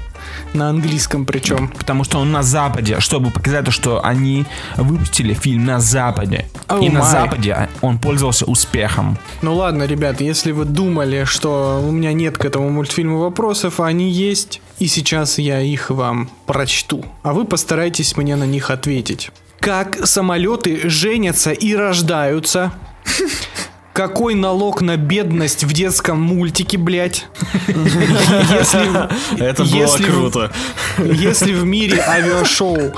[0.53, 1.69] На английском причем.
[1.69, 4.45] Потому что он на Западе, чтобы показать то, что они
[4.77, 6.45] выпустили фильм на Западе.
[6.67, 7.11] Oh И на my.
[7.11, 9.17] Западе он пользовался успехом.
[9.41, 13.87] Ну ладно, ребят, если вы думали, что у меня нет к этому мультфильму вопросов, а
[13.87, 17.05] они есть, и сейчас я их вам прочту.
[17.23, 19.31] А вы постарайтесь мне на них ответить.
[19.59, 22.73] Как самолеты женятся и рождаются?
[23.93, 27.27] Какой налог на бедность в детском мультике, блядь?
[27.67, 30.51] Если, Это было если круто.
[30.97, 32.93] если в мире авиашоу,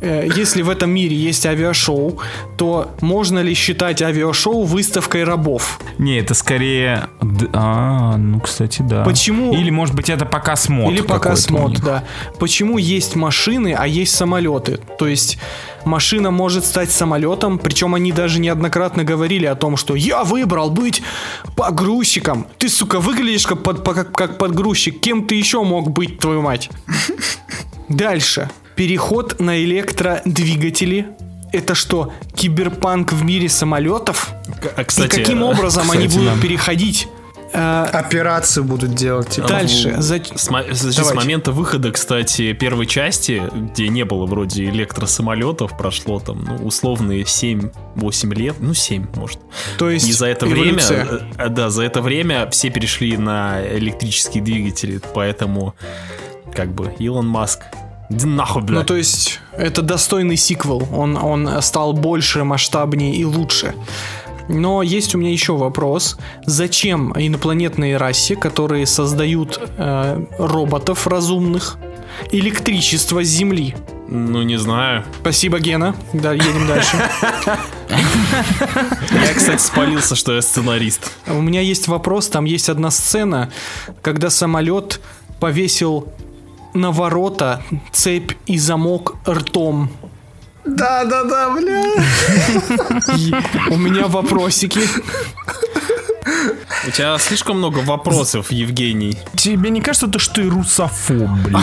[0.00, 2.20] э, если в этом мире есть авиашоу,
[2.56, 5.80] то можно ли считать авиашоу выставкой рабов?
[5.98, 7.08] Не, это скорее...
[7.52, 9.02] А, ну, кстати, да.
[9.02, 12.04] Почему- Или, может быть, это показ мод Или показ мод, да.
[12.38, 14.78] Почему есть машины, а есть самолеты?
[14.98, 15.38] То есть
[15.84, 21.02] машина может стать самолетом, причем они даже неоднократно говорили о том, что я выбрал быть
[21.56, 22.46] погрузчиком.
[22.58, 25.00] Ты, сука, выглядишь как, под- по- как, как подгрузчик.
[25.00, 26.70] Кем ты еще мог быть, твою мать?
[27.88, 28.50] Дальше.
[28.76, 31.08] Переход на электродвигатели.
[31.52, 34.30] Это что, киберпанк в мире самолетов?
[34.76, 36.42] А, кстати, И каким образом они кстати, будут да.
[36.42, 37.08] переходить?
[37.52, 39.30] Э, Операции будут делать.
[39.30, 39.48] типа.
[39.48, 39.94] Дальше.
[40.00, 41.14] За- С, значит, с Давайте.
[41.14, 48.34] момента выхода, кстати, первой части, где не было вроде электросамолетов, прошло там, ну, условные 7-8
[48.34, 49.38] лет, ну, 7, может.
[49.78, 51.04] То есть И за это эволюция.
[51.04, 55.74] время, э, да, за это время все перешли на электрические двигатели, поэтому,
[56.54, 57.60] как бы, Илон Маск,
[58.10, 58.80] иди нахуй, бля.
[58.80, 60.86] Ну, то есть, это достойный сиквел.
[60.92, 63.74] Он, он стал больше, масштабнее и лучше.
[64.48, 66.18] Но есть у меня еще вопрос.
[66.44, 71.78] Зачем инопланетной расе, которые создают э, роботов разумных,
[72.32, 73.74] электричество с Земли?
[74.08, 75.04] Ну, не знаю.
[75.20, 75.94] Спасибо, Гена.
[76.14, 76.96] Да, едем дальше.
[77.88, 81.12] Я, кстати, спалился, что я сценарист.
[81.26, 82.28] У меня есть вопрос.
[82.28, 83.50] Там есть одна сцена,
[84.00, 85.00] когда самолет
[85.40, 86.08] повесил
[86.72, 89.90] на ворота цепь и замок ртом.
[90.76, 91.82] Да-да-да, бля.
[93.16, 93.32] И
[93.70, 94.80] у меня вопросики.
[96.86, 99.18] У тебя слишком много вопросов, Евгений.
[99.36, 101.58] Тебе не кажется, то, что ты русофоб, блядь?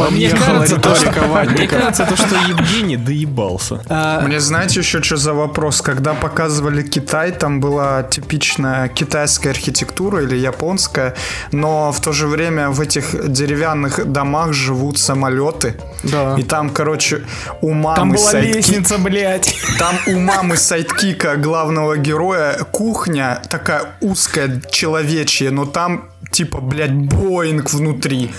[0.10, 1.76] Мне, кажется, то, что, мне Вадика.
[1.78, 3.82] кажется, то, что Евгений доебался.
[3.88, 5.80] А, Мне знаете еще что за вопрос?
[5.82, 11.14] Когда показывали Китай, там была типичная китайская архитектура или японская,
[11.52, 15.74] но в то же время в этих деревянных домах живут самолеты.
[16.02, 16.36] Да.
[16.38, 17.22] И там, короче,
[17.60, 19.54] у мамы Там была сайдки- лестница, блядь.
[19.78, 27.70] Там у мамы сайдкика главного героя кухня такая узкая, человечья, но там типа, блядь, Боинг
[27.72, 28.30] внутри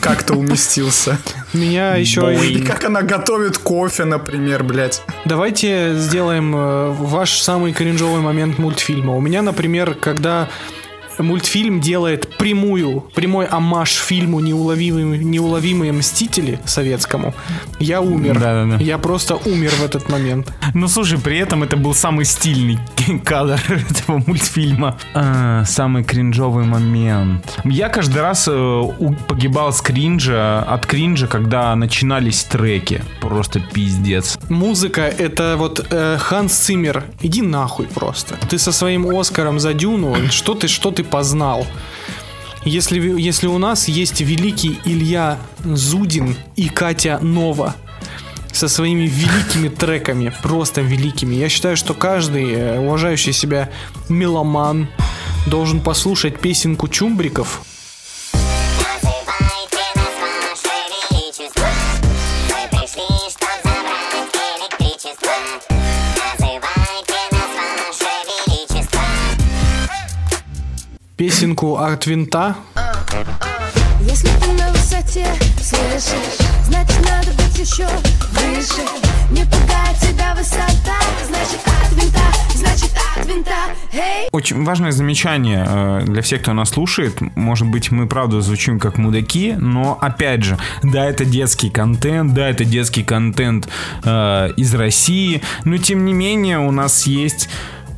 [0.00, 1.18] как-то уместился.
[1.52, 2.34] меня еще...
[2.34, 5.02] И как она готовит кофе, например, блядь.
[5.26, 9.14] Давайте сделаем э, ваш самый кринжовый момент мультфильма.
[9.14, 10.48] У меня, например, когда
[11.18, 17.34] мультфильм делает прямую, прямой омаж фильму «Неуловимые, неуловимые мстители» советскому,
[17.78, 18.34] я умер.
[18.38, 18.76] Да-да-да.
[18.82, 20.52] Я просто умер в этот момент.
[20.74, 22.78] Ну, слушай, при этом это был самый стильный
[23.24, 24.98] кадр этого мультфильма.
[25.14, 27.58] А, самый кринжовый момент.
[27.64, 28.82] Я каждый раз э,
[29.26, 33.02] погибал с кринжа, от кринжа, когда начинались треки.
[33.20, 34.38] Просто пиздец.
[34.48, 37.04] Музыка— это вот э, Ханс Циммер.
[37.20, 38.36] Иди нахуй просто.
[38.48, 41.66] Ты со своим Оскаром за Дюну, что ты, что ты познал?
[42.64, 47.74] Если, если у нас есть великий Илья Зудин и Катя Нова
[48.52, 53.70] со своими великими треками, просто великими, я считаю, что каждый э, уважающий себя
[54.08, 54.88] меломан
[55.46, 57.62] должен послушать песенку Чумбриков
[71.18, 72.54] песенку от винта.
[74.00, 75.26] Если ты на высоте
[75.60, 77.88] слышишь, значит надо быть еще
[78.30, 78.86] выше.
[79.32, 82.20] Не пугает тебя высота, значит от винта,
[82.54, 83.50] значит от винта.
[83.92, 84.28] Эй!
[84.30, 87.20] Очень важное замечание э, для всех, кто нас слушает.
[87.34, 92.48] Может быть, мы правда звучим как мудаки, но опять же, да, это детский контент, да,
[92.48, 93.68] это детский контент
[94.04, 97.48] э, из России, но тем не менее у нас есть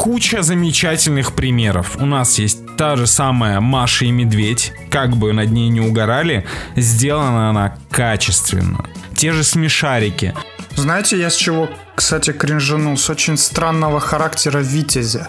[0.01, 1.97] куча замечательных примеров.
[2.01, 6.47] У нас есть та же самая Маша и Медведь, как бы над ней не угорали,
[6.75, 8.87] сделана она качественно.
[9.15, 10.35] Те же смешарики.
[10.75, 12.97] Знаете, я с чего, кстати, кринжанул?
[12.97, 15.29] С очень странного характера Витязя.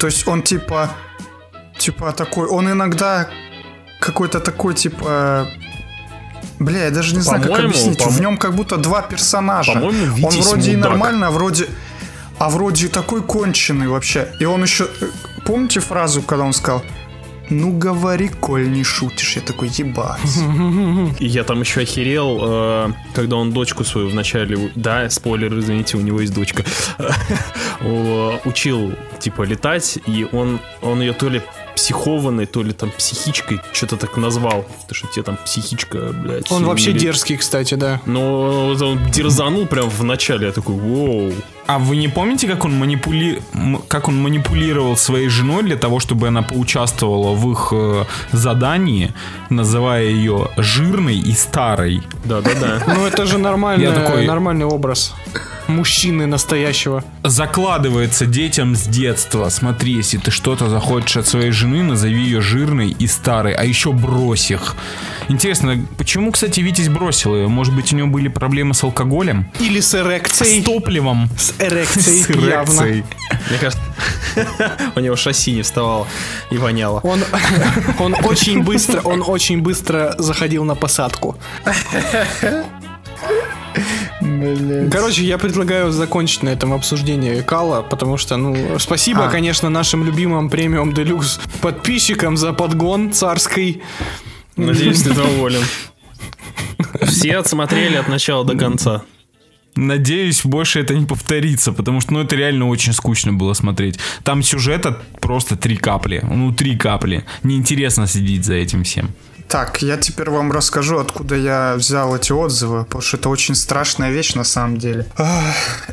[0.00, 0.90] То есть он типа...
[1.78, 2.48] Типа такой...
[2.48, 3.28] Он иногда
[4.00, 5.46] какой-то такой, типа...
[6.58, 8.04] Бля, я даже не знаю, как объяснить.
[8.04, 9.80] В нем как будто два персонажа.
[9.80, 10.90] Он Витязь вроде и мудак.
[10.90, 11.68] нормально, а вроде...
[12.38, 14.28] А вроде такой конченый вообще.
[14.40, 14.88] И он еще...
[15.44, 16.82] Помните фразу, когда он сказал...
[17.48, 19.36] Ну говори, коль не шутишь.
[19.36, 20.20] Я такой, ебать.
[21.20, 24.72] И я там еще охерел, э, когда он дочку свою вначале...
[24.74, 26.64] Да, спойлер, извините, у него есть дочка.
[28.44, 31.40] Учил, типа, летать, и он, он ее то ли
[31.76, 34.62] психованной, то ли там психичкой, что-то так назвал.
[34.62, 36.50] Потому что тебе там психичка, блядь.
[36.50, 38.00] Он вообще или- дерзкий, кстати, да.
[38.06, 41.32] Но он дерзанул прям в начале, я такой, воу.
[41.66, 43.42] А вы не помните, как он, манипули...
[43.88, 49.12] как он манипулировал своей женой для того, чтобы она поучаствовала в их э, задании,
[49.50, 52.02] называя ее жирной и старой?
[52.24, 52.84] Да-да-да.
[52.86, 55.12] Ну это же нормальный, такой- нормальный образ
[55.68, 57.02] мужчины настоящего.
[57.24, 59.48] Закладывается детям с детства.
[59.48, 63.92] Смотри, если ты что-то захочешь от своей жены, назови ее жирной и старой, а еще
[63.92, 64.76] брось их.
[65.28, 67.48] Интересно, почему, кстати, Витязь бросил ее?
[67.48, 69.50] Может быть, у него были проблемы с алкоголем?
[69.58, 70.62] Или с С эрекцией.
[70.62, 71.28] топливом?
[71.36, 72.82] С эрекцией, С явно.
[72.82, 73.04] эрекцией.
[73.50, 73.82] Мне кажется,
[74.94, 76.06] у него шасси не вставало
[76.50, 77.00] и воняло.
[77.00, 77.20] Он,
[77.98, 81.36] он очень быстро, он очень быстро заходил на посадку.
[84.90, 89.30] Короче, я предлагаю закончить на этом обсуждение Кала, потому что, ну, спасибо, А.
[89.30, 93.82] конечно, нашим любимым премиум делюкс подписчикам за подгон царской.
[94.56, 95.62] Надеюсь, ты доволен.
[97.02, 99.02] Все отсмотрели от начала до конца.
[99.74, 103.98] Надеюсь, больше это не повторится, потому что, ну, это реально очень скучно было смотреть.
[104.24, 106.24] Там сюжета просто три капли.
[106.26, 107.26] Ну, три капли.
[107.42, 109.10] Неинтересно следить за этим всем.
[109.48, 114.10] Так, я теперь вам расскажу, откуда я взял эти отзывы, потому что это очень страшная
[114.10, 115.06] вещь на самом деле.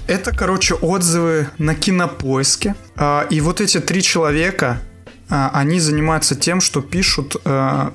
[0.07, 2.75] Это, короче, отзывы на кинопоиске.
[2.95, 4.79] А, И вот эти три человека,
[5.29, 7.93] а, они занимаются тем, что пишут а,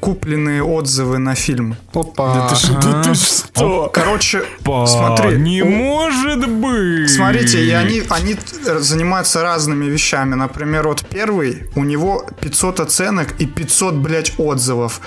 [0.00, 1.76] купленные отзывы на фильм.
[1.94, 2.54] Опа.
[2.54, 3.90] что?
[3.92, 5.36] Короче, Па, смотри.
[5.38, 7.10] не у- может быть.
[7.10, 8.36] Смотрите, и они, они
[8.80, 10.34] занимаются разными вещами.
[10.34, 15.00] Например, вот первый, у него 500 оценок и 500, блядь, отзывов.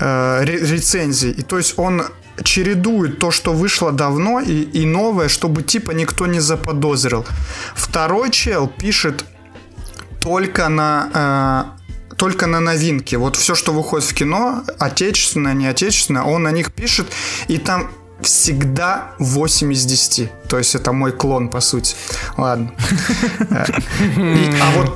[0.00, 1.30] э, ре- рецензий.
[1.30, 2.02] И то есть он
[2.42, 7.24] чередует то, что вышло давно, и, и новое, чтобы типа никто не заподозрил.
[7.74, 9.24] Второй чел пишет
[10.20, 11.77] только на э,
[12.18, 13.16] только на новинки.
[13.16, 17.06] Вот все, что выходит в кино, отечественное, не отечественное, он на них пишет,
[17.48, 17.90] и там
[18.20, 20.30] всегда 8 из 10.
[20.48, 21.94] То есть это мой клон, по сути.
[22.36, 22.72] Ладно.
[24.60, 24.94] А вот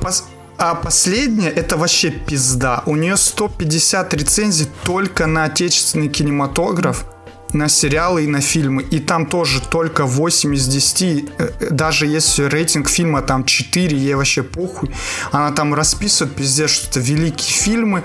[0.57, 2.83] а последняя это вообще пизда.
[2.85, 7.05] У нее 150 рецензий только на отечественный кинематограф,
[7.53, 8.83] на сериалы и на фильмы.
[8.83, 11.29] И там тоже только 8 из 10.
[11.37, 14.91] Э, э, Даже если рейтинг фильма там 4, ей вообще похуй.
[15.31, 18.03] Она там расписывает пиздец, что это великие фильмы.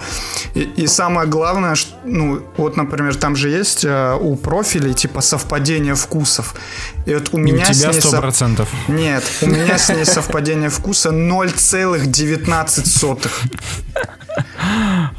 [0.54, 5.20] И, и самое главное, что, ну, вот, например, там же есть э, у профилей типа
[5.20, 6.54] совпадение вкусов.
[7.08, 8.68] И вот у И у меня с тебя ней сто сов- процентов.
[8.86, 13.30] нет, у меня с ней совпадение вкуса 0,19.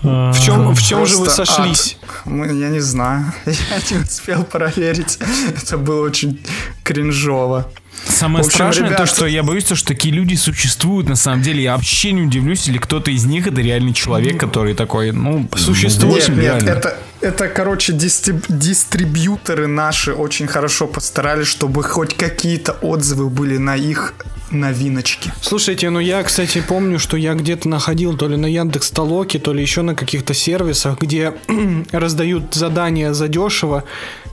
[0.04, 1.98] В чем, в чем же вы сошлись?
[2.26, 3.34] Мы- я не знаю.
[3.46, 3.54] Я
[3.90, 5.18] не успел проверить.
[5.58, 6.40] Это было очень
[6.84, 7.72] кринжово.
[8.08, 11.42] Самое общем, страшное то, ребят- что я боюсь, то, что такие люди существуют на самом
[11.42, 11.64] деле.
[11.64, 16.28] Я вообще не удивлюсь, или кто-то из них это реальный человек, который такой, ну, Существует.
[16.30, 16.70] Нет, нет, реально.
[16.70, 23.76] это, это, короче, дистриб- дистрибьюторы наши очень хорошо постарались, чтобы хоть какие-то отзывы были на
[23.76, 24.14] их
[24.52, 25.32] новиночки.
[25.42, 29.54] Слушайте, ну я, кстати, помню, что я где-то находил то ли на Яндекс Толоке, то
[29.54, 31.34] ли еще на каких-то сервисах, где
[31.92, 33.84] раздают задания задешево,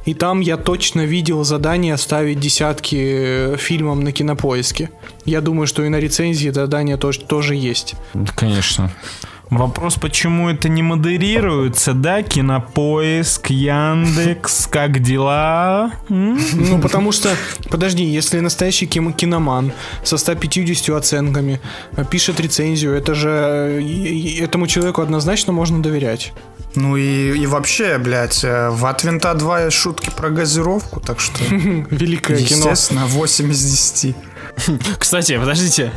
[0.04, 4.90] и там я точно видел задание ставить десятки э, фильмам на кинопоиске.
[5.24, 7.94] Я думаю, что и на рецензии задание тоже, тоже есть.
[8.14, 8.92] Да, Конечно.
[9.50, 12.22] Вопрос, почему это не модерируется, да?
[12.22, 15.92] Кинопоиск, Яндекс, как дела?
[16.08, 17.30] Ну, потому что,
[17.70, 19.72] подожди, если настоящий киноман
[20.02, 21.60] со 150 оценками
[21.96, 26.32] э, пишет рецензию, это же э, этому человеку однозначно можно доверять.
[26.74, 31.20] Ну и, и вообще, блядь, э, в от винта 2 есть шутки про газировку, так
[31.20, 32.70] что, Великое кино.
[32.70, 34.16] естественно, 8 из 10.
[34.98, 35.92] Кстати, подождите.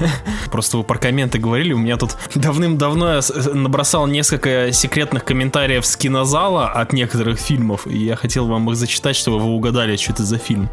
[0.52, 1.74] Просто вы про комменты говорили.
[1.74, 7.88] У меня тут давным-давно я с- набросал несколько секретных комментариев с кинозала от некоторых фильмов.
[7.88, 10.70] И я хотел вам их зачитать, чтобы вы угадали, что это за фильм.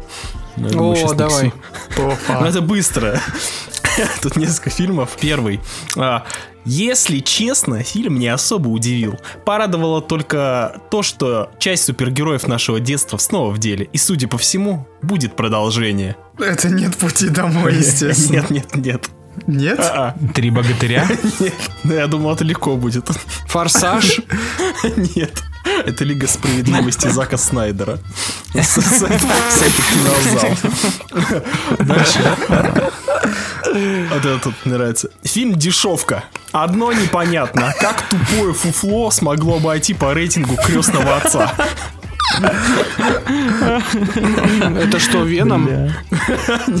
[0.57, 1.53] Но я думаю, О, давай.
[2.41, 3.19] Но это быстро.
[4.21, 5.17] Тут несколько фильмов.
[5.19, 5.59] Первый.
[6.67, 9.17] А, Если честно, фильм не особо удивил.
[9.45, 13.89] Порадовало только то, что часть супергероев нашего детства снова в деле.
[13.93, 16.17] И, судя по всему, будет продолжение.
[16.37, 18.41] Это нет пути домой, естественно.
[18.41, 19.09] Нет, нет, нет.
[19.45, 19.79] Нет?
[19.79, 20.15] А-а.
[20.33, 21.07] Три богатыря?
[21.39, 21.53] Нет,
[21.83, 23.07] ну я думал, это легко будет.
[23.47, 24.19] Форсаж.
[25.15, 25.43] Нет.
[25.85, 27.99] Это Лига справедливости Зака Снайдера.
[31.79, 32.19] Дальше.
[33.73, 35.09] Вот это тут мне нравится.
[35.23, 36.23] Фильм «Дешевка».
[36.51, 37.73] Одно непонятно.
[37.79, 41.53] Как тупое фуфло смогло обойти по рейтингу крестного отца?
[44.79, 45.69] Это что, Веном?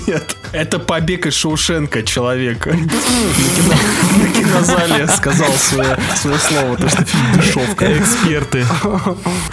[0.07, 0.35] Нет.
[0.51, 2.71] Это побег из Шоушенка человека.
[2.71, 7.97] На кино- на кинозале сказал свое, свое слово, то что фильм дешевка.
[7.97, 8.65] Эксперты.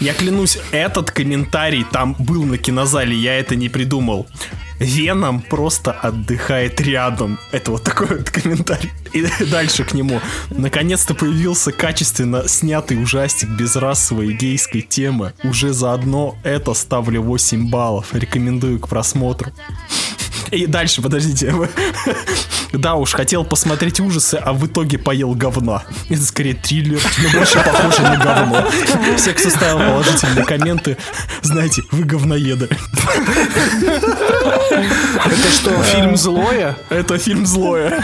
[0.00, 4.26] Я клянусь, этот комментарий там был на кинозале, я это не придумал.
[4.78, 7.38] Веном просто отдыхает рядом.
[7.52, 8.90] Это вот такой вот комментарий.
[9.12, 10.20] И дальше к нему.
[10.50, 15.32] Наконец-то появился качественно снятый ужастик без расовой и гейской темы.
[15.44, 18.12] Уже заодно это ставлю 8 баллов.
[18.12, 19.52] Рекомендую к просмотру.
[20.50, 21.52] И дальше, подождите.
[22.72, 25.84] Да уж, хотел посмотреть ужасы, а в итоге поел говна.
[26.08, 28.68] Это скорее триллер, но больше похоже на говно.
[29.16, 30.96] Все, кто ставил положительные комменты,
[31.42, 32.68] знаете, вы говноеды.
[34.44, 36.16] Это что, фильм э.
[36.16, 36.76] «Злое»?
[36.90, 38.02] Это фильм «Злое».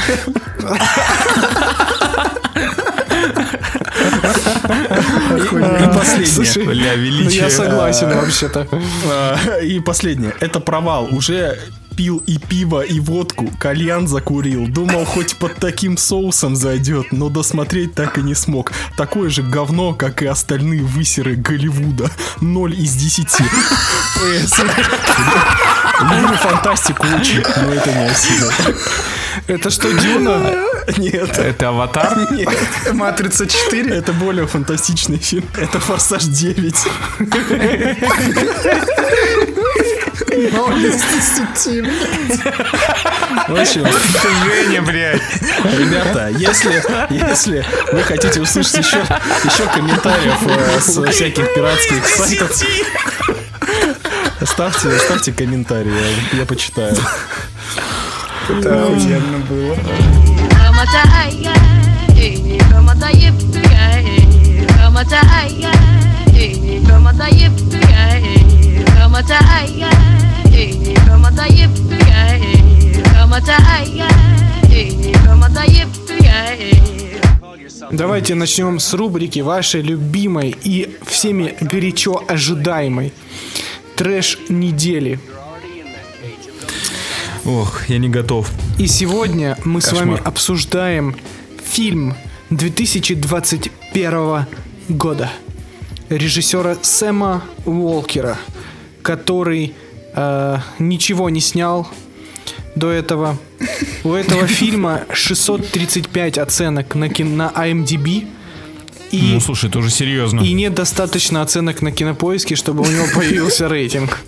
[5.31, 6.67] И последнее.
[6.67, 7.43] Бля, величие.
[7.43, 8.21] Я согласен э.
[8.21, 8.67] вообще-то.
[9.05, 10.35] Э, и последнее.
[10.41, 11.09] Это провал.
[11.11, 11.59] Уже
[11.97, 14.67] пил и пиво, и водку, кальян закурил.
[14.67, 18.73] Думал, хоть под таким соусом зайдет, но досмотреть так и не смог.
[18.97, 22.11] Такое же говно, как и остальные высеры Голливуда.
[22.41, 23.27] Ноль из 10.
[26.03, 28.53] Миру фантастику учит, но это не осида.
[29.47, 30.55] Это что, Дюна?
[30.97, 31.39] Нет.
[31.39, 32.33] Это Аватар?
[32.33, 32.49] Нет.
[32.93, 33.95] Матрица 4?
[33.95, 35.45] Это более фантастичный фильм.
[35.57, 36.75] Это Форсаж 9.
[43.49, 45.23] В общем, это Женя, блядь.
[45.65, 48.99] Ребята, если, если вы хотите услышать еще,
[49.45, 52.51] еще комментариев э, с всяких пиратских сайтов,
[54.47, 55.93] ставьте, ставьте комментарии,
[56.33, 56.97] я, почитаю.
[58.49, 59.77] Это охуенно было.
[77.91, 83.13] Давайте начнем с рубрики вашей любимой и всеми горячо ожидаемой
[84.01, 85.21] трэш недели.
[87.45, 88.51] Ох, я не готов.
[88.79, 90.07] И сегодня мы с Кошмар.
[90.07, 91.15] вами обсуждаем
[91.63, 92.17] фильм
[92.49, 94.47] 2021
[94.89, 95.31] года
[96.09, 98.39] режиссера Сэма Уолкера,
[99.03, 99.75] который
[100.15, 101.87] э, ничего не снял
[102.75, 103.37] до этого.
[104.03, 108.27] У этого фильма 635 оценок на, на IMDb.
[109.11, 110.41] И, Ну, слушай, это уже серьезно.
[110.41, 114.21] и нет достаточно оценок на кинопоиске, чтобы у него появился рейтинг.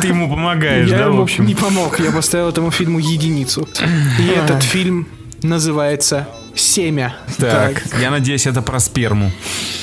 [0.00, 1.46] Ты ему помогаешь, Я да, в общем?
[1.46, 3.68] не помог, я поставил этому фильму единицу.
[4.18, 5.06] И этот фильм
[5.42, 7.16] называется «Семя».
[7.36, 9.30] Так, я надеюсь, это про сперму.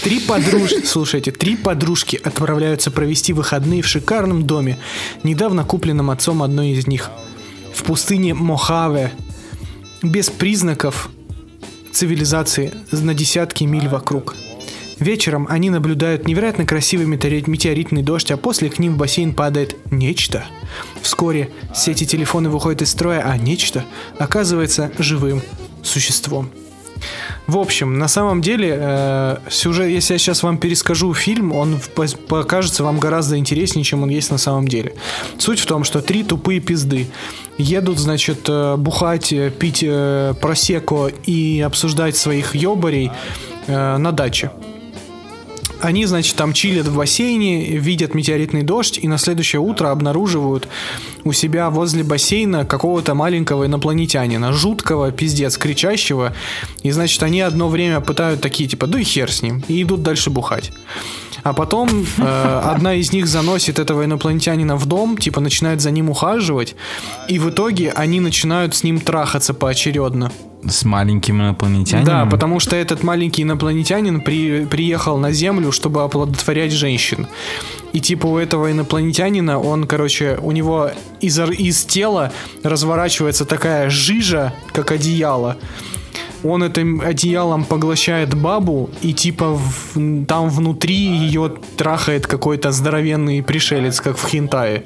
[0.03, 4.79] Три подружки, слушайте, три подружки отправляются провести выходные в шикарном доме,
[5.23, 7.11] недавно купленном отцом одной из них,
[7.75, 9.11] в пустыне Мохаве,
[10.01, 11.09] без признаков
[11.91, 14.35] цивилизации на десятки миль вокруг.
[14.99, 19.75] Вечером они наблюдают невероятно красивый метеорит- метеоритный дождь, а после к ним в бассейн падает
[19.91, 20.45] нечто.
[21.01, 23.83] Вскоре сети телефоны выходят из строя, а нечто
[24.19, 25.41] оказывается живым
[25.81, 26.51] существом.
[27.47, 31.79] В общем, на самом деле, э, сюжет, если я сейчас вам перескажу фильм, он
[32.27, 34.93] покажется вам гораздо интереснее, чем он есть на самом деле.
[35.39, 37.07] Суть в том, что три тупые пизды
[37.61, 43.11] едут, значит, э, бухать, э, пить э, просеко и обсуждать своих ёбарей
[43.67, 44.51] на даче.
[45.81, 50.67] Они, значит, там чилят в бассейне, видят метеоритный дождь и на следующее утро обнаруживают
[51.23, 56.33] у себя возле бассейна какого-то маленького инопланетянина, жуткого, пиздец, кричащего.
[56.83, 60.03] И, значит, они одно время пытают такие, типа, да и хер с ним, и идут
[60.03, 60.71] дальше бухать.
[61.43, 66.09] А потом э, одна из них заносит этого инопланетянина в дом, типа начинает за ним
[66.09, 66.75] ухаживать,
[67.27, 70.31] и в итоге они начинают с ним трахаться поочередно.
[70.63, 72.05] С маленьким инопланетянином.
[72.05, 77.25] Да, потому что этот маленький инопланетянин при- приехал на Землю, чтобы оплодотворять женщин.
[77.93, 82.31] И типа у этого инопланетянина, он, короче, у него из, из тела
[82.63, 85.57] разворачивается такая жижа, как одеяло.
[86.43, 94.01] Он этим одеялом поглощает бабу, и типа в- там внутри ее трахает какой-то здоровенный пришелец,
[94.01, 94.83] как в хентае.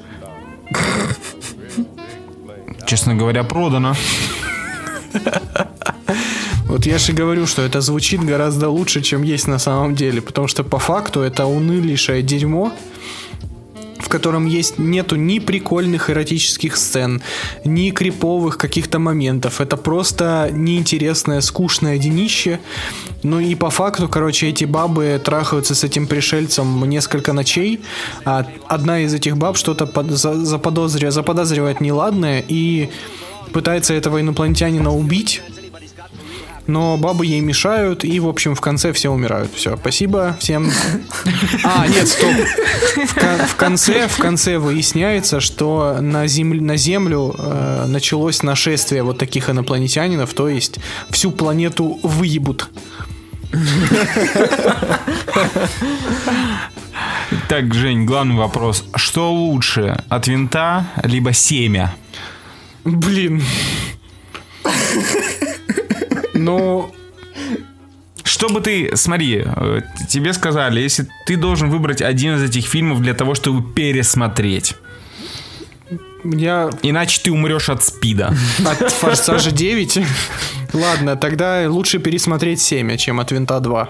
[2.86, 3.96] Честно говоря, продано.
[6.68, 10.48] Вот я же говорю, что это звучит гораздо лучше, чем есть на самом деле, потому
[10.48, 12.72] что по факту это унылейшее дерьмо,
[14.06, 17.24] в котором есть нету ни прикольных эротических сцен,
[17.64, 19.62] ни криповых каких-то моментов.
[19.62, 22.60] Это просто неинтересное, скучное днище.
[23.24, 27.82] Ну и по факту, короче, эти бабы трахаются с этим пришельцем несколько ночей,
[28.26, 32.90] а одна из этих баб что-то под- за- заподозря- заподозривает неладное и
[33.54, 35.42] пытается этого инопланетянина убить,
[36.68, 39.52] но бабы ей мешают, и, в общем, в конце все умирают.
[39.54, 40.70] Все, спасибо всем.
[41.64, 42.34] А, нет, стоп.
[42.96, 49.18] В, в конце, в конце выясняется, что на, землю, на Землю э, началось нашествие вот
[49.18, 52.70] таких инопланетянинов, то есть всю планету выебут.
[57.50, 58.86] Так, Жень, главный вопрос.
[58.96, 61.94] Что лучше, от винта, либо семя?
[62.84, 63.44] Блин.
[66.36, 66.92] Ну,
[68.24, 73.02] Что бы ты, смотри, э, тебе сказали, если ты должен выбрать один из этих фильмов
[73.02, 74.76] для того, чтобы пересмотреть.
[76.24, 78.34] я Иначе ты умрешь от спида.
[78.66, 80.00] от Форсажа 9.
[80.74, 83.90] Ладно, тогда лучше пересмотреть 7, чем от Винта 2.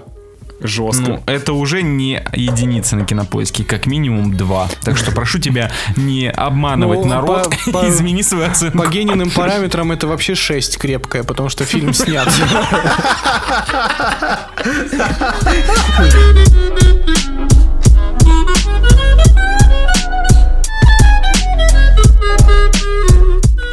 [0.61, 1.01] Жестко.
[1.03, 4.67] Ну, это уже не единица на кинопоиске, как минимум два.
[4.83, 8.77] Так что прошу тебя не обманывать Ну, народ по- по- и измени свою оценку.
[8.77, 12.27] По Гениным параметрам это вообще 6 крепкая, потому что фильм снят.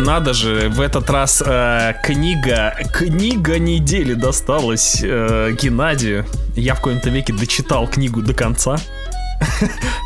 [0.02, 6.26] Надо же, в этот раз э, книга, книга недели досталась э, Геннадию.
[6.56, 8.76] Я в коем-то веке дочитал книгу до конца.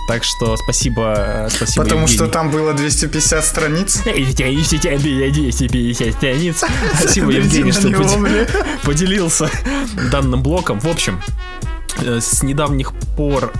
[0.09, 1.83] Так что спасибо, э, спасибо.
[1.85, 2.33] Потому что Евгений.
[2.33, 4.03] там было 250 страниц.
[4.07, 6.65] И у тебя- и у тебя было 250 страниц.
[7.01, 7.89] Спасибо, Евгений, что
[8.85, 9.51] поделился
[10.13, 10.79] данным блоком.
[10.79, 11.21] В общем,
[11.99, 13.53] с недавних пор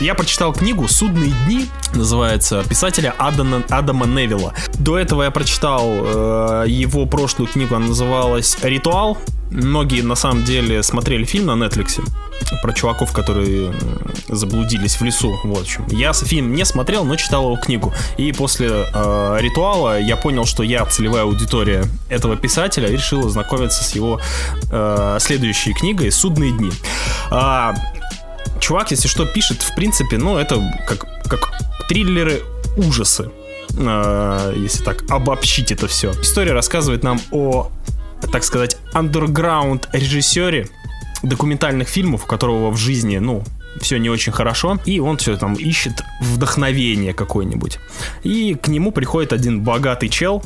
[0.00, 4.54] я прочитал книгу «Судные дни», называется, писателя Адама, Адама Невилла.
[4.78, 9.18] До этого я прочитал э, его прошлую книгу, она называлась «Ритуал».
[9.50, 12.00] Многие на самом деле смотрели фильм на Netflix
[12.62, 13.72] про чуваков, которые
[14.28, 15.38] заблудились в лесу.
[15.44, 15.86] Вот в общем.
[15.88, 17.92] Я фильм не смотрел, но читал его книгу.
[18.16, 23.84] И после э, ритуала я понял, что я целевая аудитория этого писателя и решил ознакомиться
[23.84, 24.20] с его
[24.70, 26.72] э, следующей книгой «Судные дни».
[27.30, 27.74] А,
[28.60, 31.50] чувак, если что, пишет, в принципе, ну, это как, как
[31.88, 32.42] триллеры
[32.76, 33.30] ужасы.
[33.78, 36.12] Э, если так обобщить это все.
[36.20, 37.70] История рассказывает нам о,
[38.28, 40.68] так сказать, андерграунд режиссере
[41.22, 43.42] документальных фильмов, у которого в жизни, ну,
[43.80, 47.78] все не очень хорошо, и он все там ищет вдохновение какое-нибудь.
[48.22, 50.42] И к нему приходит один богатый чел,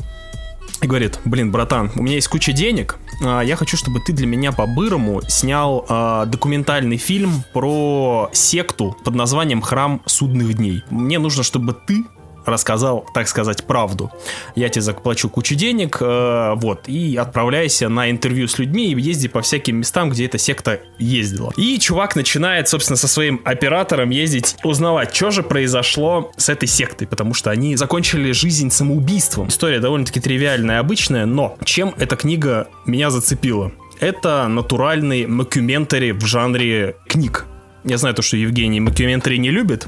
[0.81, 4.27] и говорит, блин, братан, у меня есть куча денег, а, я хочу, чтобы ты для
[4.27, 10.83] меня по-бырому снял а, документальный фильм про секту под названием «Храм судных дней».
[10.89, 12.03] Мне нужно, чтобы ты
[12.45, 14.11] рассказал, так сказать, правду.
[14.55, 19.27] Я тебе заплачу кучу денег, э, вот, и отправляйся на интервью с людьми и езди
[19.27, 21.53] по всяким местам, где эта секта ездила.
[21.57, 27.07] И чувак начинает, собственно, со своим оператором ездить, узнавать, что же произошло с этой сектой,
[27.07, 29.49] потому что они закончили жизнь самоубийством.
[29.49, 33.71] История довольно-таки тривиальная, обычная, но чем эта книга меня зацепила?
[33.99, 37.45] Это натуральный мокюментари в жанре книг.
[37.85, 39.85] Я знаю то, что Евгений мокюментари не любит,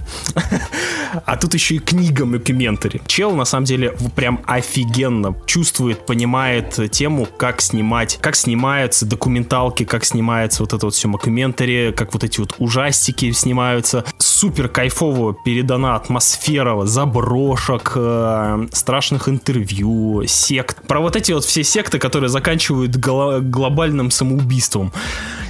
[1.25, 3.01] а тут еще и книга мокюментари.
[3.07, 10.05] Чел, на самом деле, прям офигенно чувствует, понимает тему, как снимать, как снимаются документалки, как
[10.05, 14.05] снимается вот это вот все мокюментари, как вот эти вот ужастики снимаются.
[14.37, 20.85] Супер кайфово передана атмосфера заброшек, э, страшных интервью, сект.
[20.85, 24.93] Про вот эти вот все секты, которые заканчивают гло- глобальным самоубийством.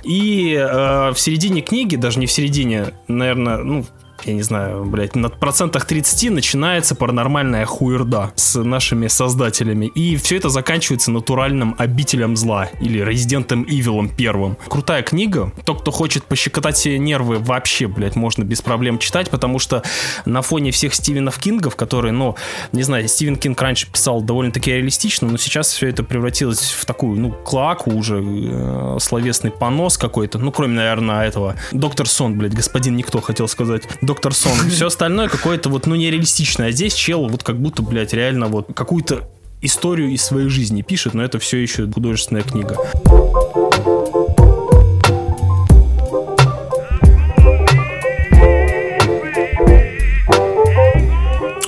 [0.03, 3.85] И э, в середине книги, даже не в середине, наверное, ну,
[4.25, 9.85] я не знаю, блядь, на процентах 30 начинается паранормальная хуерда с нашими создателями.
[9.85, 14.57] И все это заканчивается натуральным обителем зла или резидентом Ивилом первым.
[14.67, 15.51] Крутая книга.
[15.65, 19.83] Тот, кто хочет пощекотать себе нервы, вообще, блядь, можно без проблем читать, потому что
[20.25, 22.35] на фоне всех Стивенов Кингов, которые, ну,
[22.71, 27.19] не знаю, Стивен Кинг раньше писал довольно-таки реалистично, но сейчас все это превратилось в такую,
[27.19, 31.55] ну, клаку уже, э, словесный понос какой-то, ну, кроме, наверное, этого.
[31.71, 33.83] Доктор Сон, блядь, господин Никто, хотел сказать.
[34.07, 34.57] Доктор Сон.
[34.69, 36.69] Все остальное какое-то вот, ну, нереалистичное.
[36.69, 39.29] А здесь чел вот как будто, блядь, реально вот какую-то
[39.61, 42.77] историю из своей жизни пишет, но это все еще художественная книга.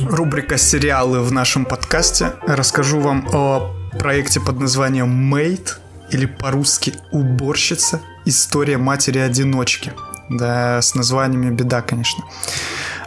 [0.10, 2.34] Рубрика «Сериалы» в нашем подкасте.
[2.48, 8.00] Расскажу вам о проекте под названием «Мейд» или по-русски «Уборщица.
[8.24, 9.92] История матери-одиночки».
[10.30, 12.24] Да, с названиями беда, конечно.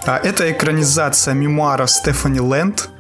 [0.07, 2.91] А, Это экранизация мемуара Стефани Лэнд,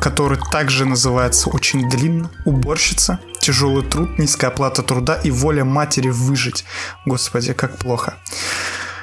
[0.00, 3.18] который также называется очень длинно «Уборщица.
[3.40, 6.64] Тяжелый труд, низкая оплата труда и воля матери выжить».
[7.04, 8.14] Господи, как плохо.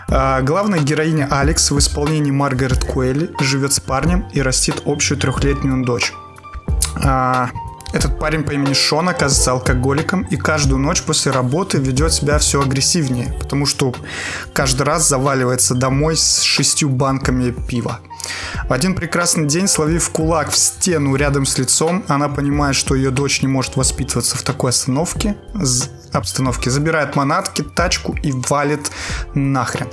[0.10, 5.86] А, Главная героиня Алекс в исполнении Маргарет Куэлли живет с парнем и растит общую трехлетнюю
[5.86, 6.14] дочь.
[7.94, 12.62] Этот парень по имени Шон оказывается алкоголиком и каждую ночь после работы ведет себя все
[12.62, 13.94] агрессивнее, потому что
[14.54, 18.00] каждый раз заваливается домой с шестью банками пива.
[18.70, 23.10] В один прекрасный день, словив кулак в стену рядом с лицом, она понимает, что ее
[23.10, 25.36] дочь не может воспитываться в такой остановке,
[26.14, 28.92] обстановке, забирает манатки, тачку и валит
[29.34, 29.88] нахрен.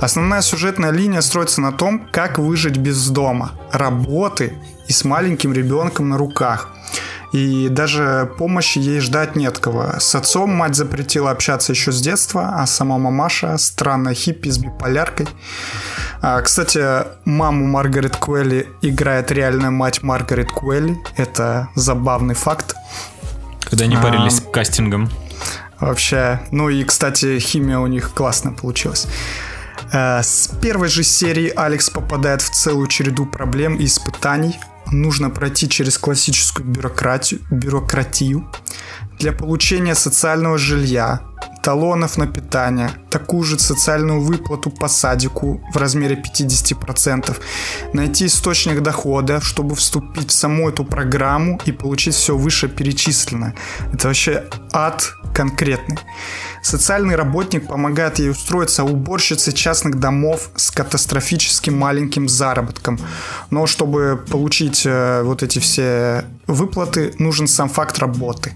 [0.00, 4.54] Основная сюжетная линия строится на том, как выжить без дома, работы
[4.88, 6.70] и с маленьким ребенком на руках.
[7.32, 9.94] И даже помощи ей ждать нет кого.
[9.98, 15.28] С отцом мать запретила общаться еще с детства, а сама мамаша странная хиппи с биполяркой.
[16.22, 20.96] А, кстати, маму Маргарет Куэлли играет реальная мать Маргарет Куэлли.
[21.16, 22.74] Это забавный факт.
[23.60, 25.10] Когда они парились с кастингом.
[25.80, 29.06] Вообще, ну и, кстати, химия у них классная получилась.
[29.92, 34.58] Э, С первой же серии Алекс попадает в целую череду проблем и испытаний.
[34.92, 38.50] Нужно пройти через классическую бюрократию, бюрократию
[39.18, 41.20] для получения социального жилья,
[41.62, 47.36] талонов на питание, такую же социальную выплату по садику в размере 50%,
[47.92, 53.54] найти источник дохода, чтобы вступить в саму эту программу и получить все вышеперечисленное.
[53.92, 55.98] Это вообще ад конкретный.
[56.62, 62.98] Социальный работник помогает ей устроиться уборщицей частных домов с катастрофически маленьким заработком.
[63.50, 68.52] Но чтобы получить э, вот эти все выплаты, нужен сам факт работы.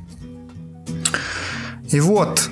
[1.91, 2.51] И вот,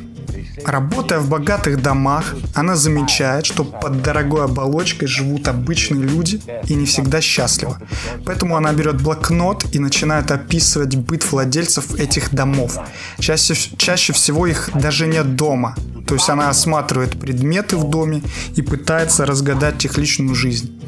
[0.64, 6.86] Работая в богатых домах, она замечает, что под дорогой оболочкой живут обычные люди и не
[6.86, 7.76] всегда счастливы.
[8.24, 12.78] Поэтому она берет блокнот и начинает описывать быт владельцев этих домов.
[13.18, 15.76] Чаще, чаще всего их даже нет дома.
[16.07, 18.22] То есть она осматривает предметы в доме
[18.57, 20.80] и пытается разгадать их личную жизнь.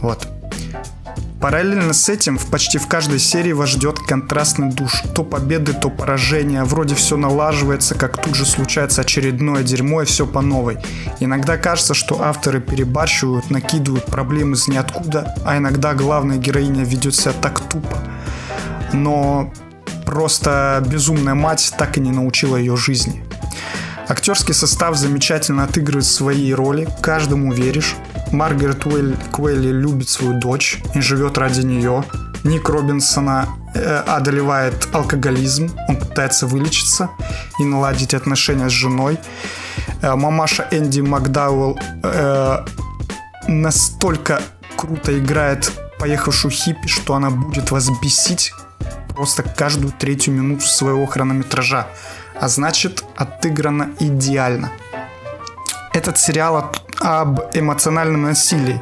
[0.00, 0.33] Вот.
[1.44, 5.02] Параллельно с этим в почти в каждой серии вас ждет контрастный душ.
[5.14, 6.64] То победы, то поражения.
[6.64, 10.78] Вроде все налаживается, как тут же случается очередное дерьмо и все по новой.
[11.20, 17.34] Иногда кажется, что авторы перебарщивают, накидывают проблемы из ниоткуда, а иногда главная героиня ведет себя
[17.34, 17.98] так тупо.
[18.94, 19.52] Но
[20.06, 23.22] просто безумная мать так и не научила ее жизни.
[24.08, 27.96] Актерский состав замечательно отыгрывает свои роли, каждому веришь.
[28.34, 29.16] Маргарет Уэль,
[29.70, 32.04] любит свою дочь и живет ради нее.
[32.44, 37.08] Ник Робинсона э, одолевает алкоголизм, он пытается вылечиться
[37.58, 39.18] и наладить отношения с женой.
[40.02, 42.64] Э, мамаша Энди Макдауэлл э,
[43.48, 44.42] настолько
[44.76, 48.52] круто играет поехавшую хиппи, что она будет вас бесить
[49.14, 51.86] просто каждую третью минуту своего хронометража
[52.40, 54.72] а значит отыграно идеально.
[55.92, 58.80] Этот сериал от- об эмоциональном насилии,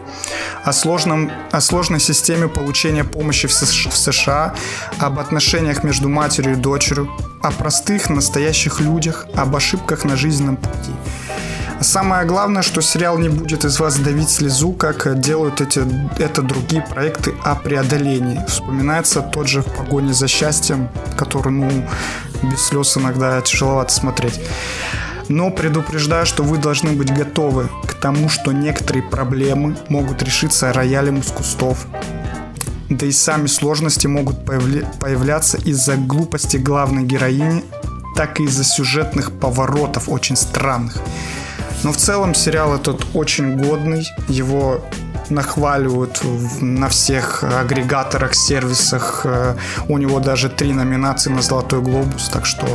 [0.65, 4.55] о, сложном, о сложной системе получения помощи в США,
[4.99, 7.11] об отношениях между матерью и дочерью,
[7.43, 10.93] о простых настоящих людях, об ошибках на жизненном пути.
[11.81, 15.83] Самое главное, что сериал не будет из вас давить слезу, как делают эти,
[16.21, 18.41] это другие проекты о преодолении.
[18.47, 21.85] Вспоминается тот же «В погоне за счастьем», который, ну,
[22.45, 24.41] без слез иногда тяжеловато смотреть.
[25.33, 31.21] Но предупреждаю, что вы должны быть готовы к тому, что некоторые проблемы могут решиться роялем
[31.21, 31.87] из кустов.
[32.91, 37.65] Да и сами сложности могут появля- появляться из-за глупости главной героини,
[38.15, 40.99] так и из-за сюжетных поворотов очень странных.
[41.83, 44.85] Но в целом сериал этот очень годный, его
[45.31, 46.21] нахваливают
[46.61, 49.23] на всех агрегаторах, сервисах.
[49.25, 49.57] Э,
[49.89, 52.67] У него даже три номинации на Золотой Глобус, так что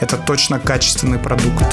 [0.00, 1.64] это точно качественный продукт.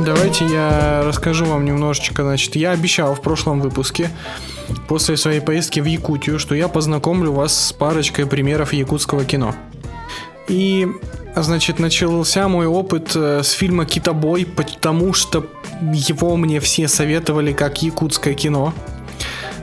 [0.00, 2.22] Давайте я расскажу вам немножечко.
[2.22, 4.10] Значит, я обещал в прошлом выпуске,
[4.88, 9.54] после своей поездки в Якутию, что я познакомлю вас с парочкой примеров якутского кино.
[10.48, 10.88] И,
[11.36, 15.46] значит, начался мой опыт э, с фильма «Китобой», потому что
[15.80, 18.74] его мне все советовали как якутское кино.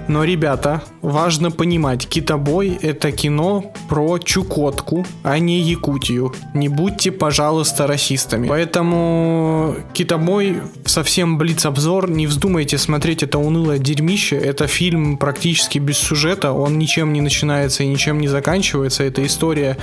[0.07, 6.33] Но, ребята, важно понимать, «Китобой»— это кино про Чукотку, а не Якутию.
[6.53, 8.47] Не будьте, пожалуйста, расистами.
[8.47, 12.09] Поэтому «Китобой» совсем блиц-обзор.
[12.09, 14.37] Не вздумайте смотреть это унылое дерьмище.
[14.37, 16.53] Это фильм практически без сюжета.
[16.53, 19.03] Он ничем не начинается и ничем не заканчивается.
[19.03, 19.77] Это история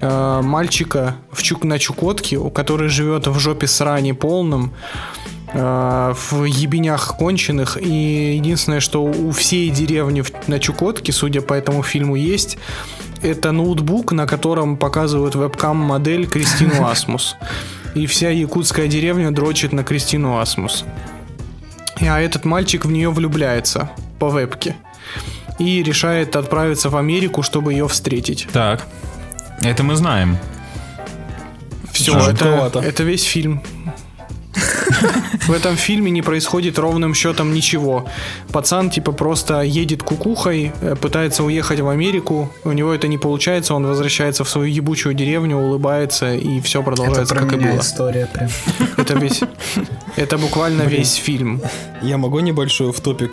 [0.00, 4.72] э, мальчика в Чук- на Чукотке, который живет в жопе срани полном
[5.54, 7.78] э, в ебенях конченых.
[7.80, 12.58] И единственное, что у всей деревни на Чукотке, судя по этому фильму, есть,
[13.22, 17.36] это ноутбук, на котором показывают вебкам-модель Кристину Асмус.
[17.94, 20.84] И вся якутская деревня дрочит на Кристину Асмус.
[22.00, 24.76] А этот мальчик в нее влюбляется по вебке.
[25.58, 28.48] И решает отправиться в Америку, чтобы ее встретить.
[28.52, 28.86] Так.
[29.62, 30.36] Это мы знаем.
[31.92, 33.62] Все, это, это весь фильм.
[35.46, 38.06] В этом фильме не происходит ровным счетом ничего.
[38.52, 43.74] Пацан типа просто едет кукухой, э, пытается уехать в Америку, у него это не получается,
[43.74, 47.80] он возвращается в свою ебучую деревню, улыбается и все Это продолжается про как и было.
[47.80, 48.48] история прям.
[48.96, 49.40] Это весь,
[50.16, 51.60] это буквально весь фильм.
[52.02, 53.32] Я могу небольшой в топик?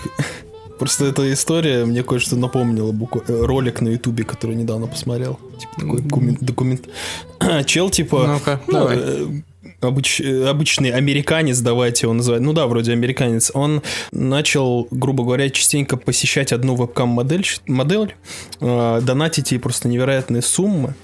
[0.80, 2.92] Просто эта история мне кое-что напомнила.
[2.92, 5.38] бук- э, Ролик на ютубе, который недавно посмотрел.
[5.60, 6.40] Типа такой документ.
[6.42, 6.82] документ.
[7.68, 8.26] Чел, типа...
[8.34, 9.44] Ну-ка, ну, давай.
[9.82, 12.42] Обыч- обычный американец, давайте его называть.
[12.42, 13.52] Ну да, вроде американец.
[13.54, 18.16] Он начал, грубо говоря, частенько посещать одну вебкам-модель, модель,
[18.60, 20.96] э, донатить ей просто невероятные суммы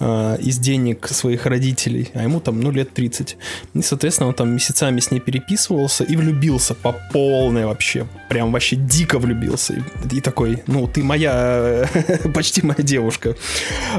[0.00, 3.36] э, из денег своих родителей, а ему там, ну, лет 30.
[3.74, 8.06] И, соответственно, он там месяцами с ней переписывался и влюбился по полной вообще.
[8.28, 9.74] Прям вообще дико влюбился.
[9.74, 11.88] И, и такой, ну, ты моя,
[12.34, 13.36] почти моя девушка.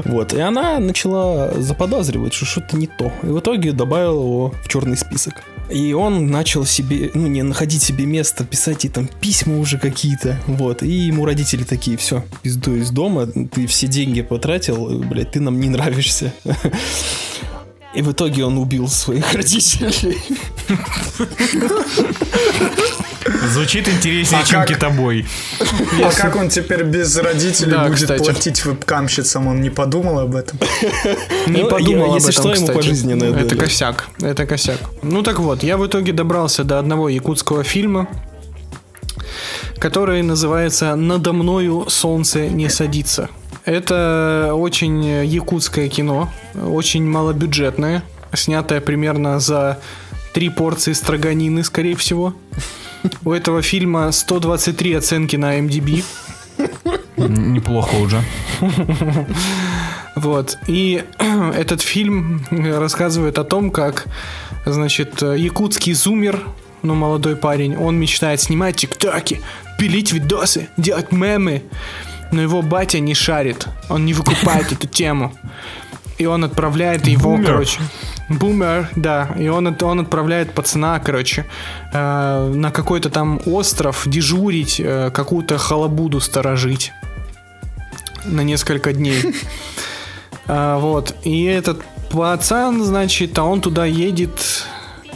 [0.04, 0.32] Вот.
[0.32, 3.12] И она начала заподозривать, что что-то не то.
[3.22, 5.42] И в итоге добавила его в черный список.
[5.70, 10.38] И он начал себе, ну, не находить себе место, писать ей там письма уже какие-то.
[10.46, 10.82] Вот.
[10.82, 15.58] И ему родители такие, все, пиздуй из дома, ты все деньги потратил, блядь, ты нам
[15.60, 16.34] не нравишься.
[17.94, 20.18] И в итоге он убил своих родителей.
[23.52, 24.68] Звучит интереснее, А чем как?
[24.68, 25.26] китобой.
[26.02, 28.22] А как он теперь без родителей Да, будет кстати.
[28.22, 29.46] платить вебкамщицам?
[29.46, 30.58] Он не подумал об этом?
[31.46, 32.76] Не Ну, подумал я- об если этом, что, ему кстати.
[32.76, 34.08] пожизненное Это косяк.
[34.20, 34.78] Это косяк.
[35.02, 38.08] Ну так вот, я в итоге добрался до одного якутского фильма,
[39.78, 43.28] который называется «Надо мною солнце не садится».
[43.64, 48.02] Это очень якутское кино, очень малобюджетное,
[48.34, 49.78] снятое примерно за
[50.34, 52.34] три порции строганины, скорее всего.
[53.24, 56.04] У этого фильма 123 оценки на MDB.
[57.16, 58.22] Неплохо уже.
[60.16, 60.58] Вот.
[60.68, 64.06] И этот фильм рассказывает о том, как,
[64.64, 66.40] значит, якутский зумер,
[66.82, 69.40] ну, молодой парень, он мечтает снимать тиктоки,
[69.78, 71.64] пилить видосы, делать мемы,
[72.30, 75.34] но его батя не шарит, он не выкупает эту тему.
[76.18, 77.80] И он отправляет его, короче.
[78.28, 79.34] Бумер, да.
[79.38, 81.44] И он, он отправляет пацана, короче,
[81.92, 86.92] э, на какой-то там остров дежурить, э, какую-то халабуду сторожить
[88.24, 89.22] на несколько дней.
[90.46, 91.14] А, вот.
[91.24, 94.66] И этот пацан, значит, а он туда едет.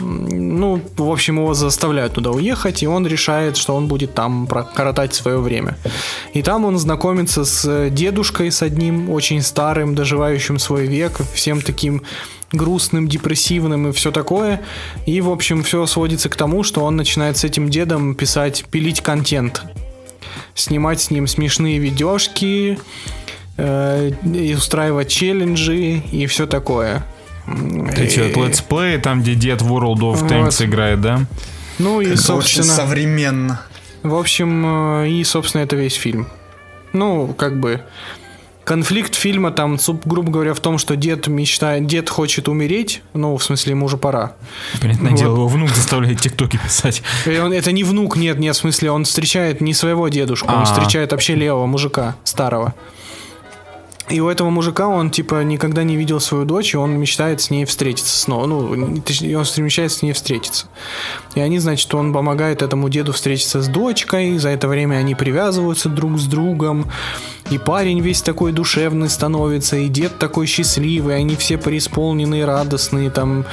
[0.00, 5.14] Ну, в общем, его заставляют туда уехать, и он решает, что он будет там коротать
[5.14, 5.76] свое время.
[6.32, 12.04] И там он знакомится с дедушкой, с одним очень старым, доживающим свой век, всем таким
[12.52, 14.60] грустным, депрессивным и все такое.
[15.06, 19.00] И, в общем, все сводится к тому, что он начинает с этим дедом писать, пилить
[19.02, 19.62] контент.
[20.54, 22.78] Снимать с ним смешные видежки,
[23.56, 27.04] э, и устраивать челленджи и все такое.
[27.96, 30.30] Эти и- вот летсплеи, там, где дед World of Вот.
[30.30, 31.20] Tanks играет, да?
[31.78, 33.60] Ну и, Это очень собственно, современно.
[34.02, 36.28] в общем, э, и, собственно, это весь фильм.
[36.92, 37.82] Ну, как бы,
[38.68, 43.42] конфликт фильма там, грубо говоря, в том, что дед мечтает, дед хочет умереть, ну, в
[43.42, 44.32] смысле, ему уже пора.
[44.82, 45.18] Понятное Вот.
[45.18, 47.02] дело, его внук заставляет тиктоки писать.
[47.24, 50.60] И он, это не внук, нет, нет, в смысле, он встречает не своего дедушку, он
[50.60, 50.64] А.
[50.66, 52.74] встречает вообще левого мужика, старого.
[54.10, 57.50] И у этого мужика он, типа, никогда не видел свою дочь, и он мечтает с
[57.50, 58.46] ней встретиться снова.
[58.46, 60.66] Ну, не- точнее, он мечтает с ней встретиться.
[61.34, 65.90] И они, значит, он помогает этому деду встретиться с дочкой, за это время они привязываются
[65.90, 66.86] друг с другом,
[67.50, 73.44] и парень весь такой душевный становится, и дед такой счастливый, они все преисполненные, радостные, там,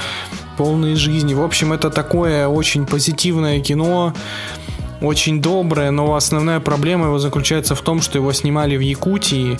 [0.56, 1.34] полные жизни.
[1.34, 4.14] В общем, это такое очень позитивное кино,
[5.02, 9.58] очень доброе, но основная проблема его заключается в том, что его снимали в Якутии,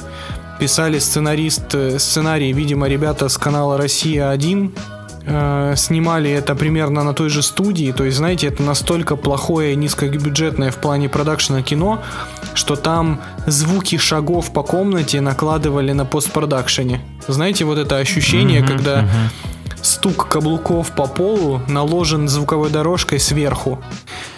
[0.58, 4.70] писали сценарист, э, сценарий, видимо, ребята с канала «Россия-1»,
[5.26, 10.70] э, снимали это примерно на той же студии, то есть, знаете, это настолько плохое, низкобюджетное
[10.70, 12.02] в плане продакшена кино,
[12.54, 17.00] что там звуки шагов по комнате накладывали на постпродакшене.
[17.28, 19.08] Знаете, вот это ощущение, когда
[19.82, 23.78] стук каблуков по полу наложен звуковой дорожкой сверху.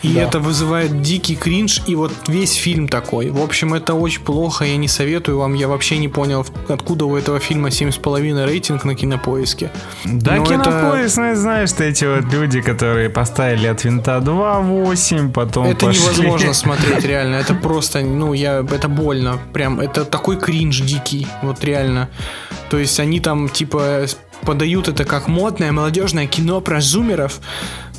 [0.02, 3.30] И это вызывает дикий кринж, и вот весь фильм такой.
[3.30, 5.54] В общем, это очень плохо, я не советую вам.
[5.54, 9.70] Я вообще не понял, откуда у этого фильма 7,5 рейтинг на кинопоиске.
[10.04, 15.66] Да, это- кинопоиск, ну, знаешь, что эти вот люди, которые поставили от винта 2.8, потом
[15.66, 16.02] Это пошли.
[16.02, 17.36] невозможно смотреть, реально.
[17.36, 19.38] Это просто, ну, я, это больно.
[19.52, 21.26] Прям, это такой кринж дикий.
[21.42, 22.08] Вот реально.
[22.70, 24.06] То есть они там, типа,
[24.42, 27.40] подают это как модное молодежное кино про зумеров,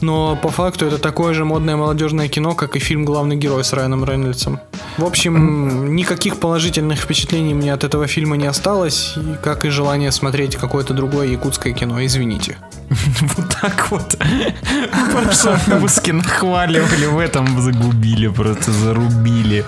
[0.02, 3.74] но по факту это такое же модное молодежное кино, как и фильм «Главный герой» с
[3.74, 4.60] Райаном Рейнольдсом.
[4.98, 10.56] В общем, никаких положительных впечатлений мне от этого фильма не осталось, как и желание смотреть
[10.56, 12.58] какое-то другое якутское кино, извините.
[13.36, 14.14] Вот так вот.
[14.14, 19.66] В прошлом нахваливали, в этом загубили, просто зарубили.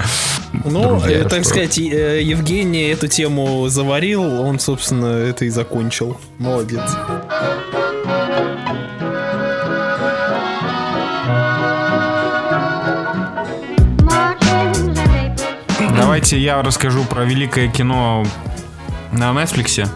[0.66, 1.50] Ну, Друзья, э, так что?
[1.50, 6.18] сказать, э, Евгений эту тему заварил, он, собственно, это и закончил.
[6.38, 6.82] Молодец.
[15.98, 18.26] Давайте я расскажу про великое кино
[19.12, 19.88] на Netflix.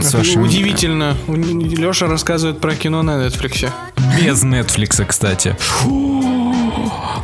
[0.00, 1.16] С вашими- Удивительно.
[1.28, 3.70] Леша рассказывает про кино на Netflix.
[4.20, 5.56] Без Netflix, кстати.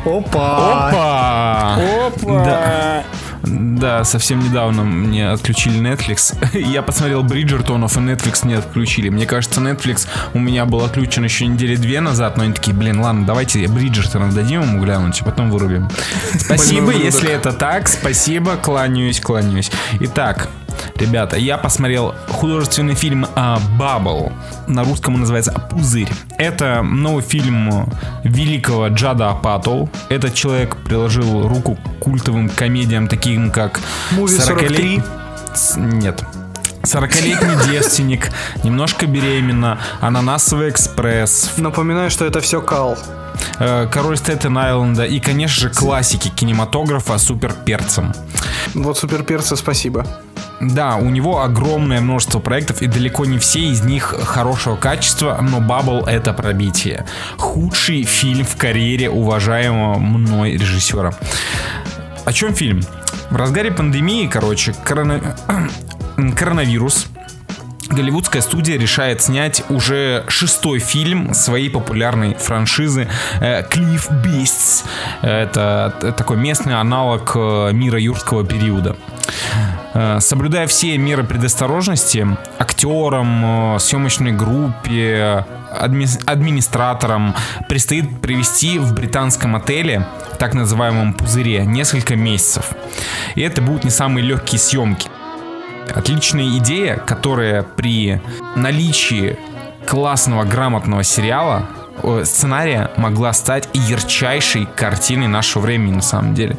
[0.05, 0.87] Опа!
[0.89, 1.79] Опа!
[2.23, 3.03] Да.
[3.43, 6.35] Да, совсем недавно мне отключили Netflix.
[6.57, 9.09] Я посмотрел Бриджертонов, и Netflix не отключили.
[9.09, 13.01] Мне кажется, Netflix у меня был отключен еще недели две назад, но они такие, блин,
[13.01, 15.89] ладно, давайте Бриджертонов дадим ему глянуть, а потом вырубим.
[16.37, 19.71] Спасибо, если это так, спасибо, кланяюсь, кланяюсь.
[19.99, 20.47] Итак,
[20.95, 24.31] ребята, я посмотрел художественный фильм а, «Бабл».
[24.67, 26.09] На русском он называется «Пузырь».
[26.37, 27.89] Это новый фильм
[28.23, 29.89] великого Джада Апатоу.
[30.09, 33.79] Этот человек приложил руку к культовым комедиям, таким как
[34.11, 35.03] Муви 40 43.
[35.55, 36.23] С- Нет.
[36.83, 38.29] 40-летний девственник,
[38.63, 42.97] немножко беременна, ананасовый экспресс, Напоминаю, что это все кал.
[43.59, 48.13] э, король Стэттен Айленда и, конечно же, классики кинематографа супер перцем.
[48.73, 50.05] Вот суперперца, спасибо.
[50.59, 55.61] Да, у него огромное множество проектов, и далеко не все из них хорошего качества, но
[55.61, 57.05] Бабл это пробитие.
[57.37, 61.13] Худший фильм в карьере уважаемого мной режиссера.
[62.25, 62.81] О чем фильм?
[63.33, 65.35] В разгаре пандемии, короче, корона-
[66.37, 67.07] коронавирус,
[67.89, 73.07] Голливудская студия решает снять уже шестой фильм своей популярной франшизы
[73.41, 74.85] э, Cliff Beasts.
[75.23, 78.95] Это т- такой местный аналог э, мира юрского периода.
[79.93, 82.25] Э, Соблюдая все меры предосторожности,
[82.59, 87.35] актерам, э, съемочной группе, адми- администраторам
[87.69, 90.05] предстоит провести в британском отеле,
[90.39, 92.71] так называемом пузыре, несколько месяцев.
[93.35, 95.09] И это будут не самые легкие съемки.
[95.93, 98.21] Отличная идея, которая при
[98.55, 99.37] наличии
[99.85, 101.67] классного, грамотного сериала,
[102.23, 106.57] сценария могла стать ярчайшей картиной нашего времени на самом деле.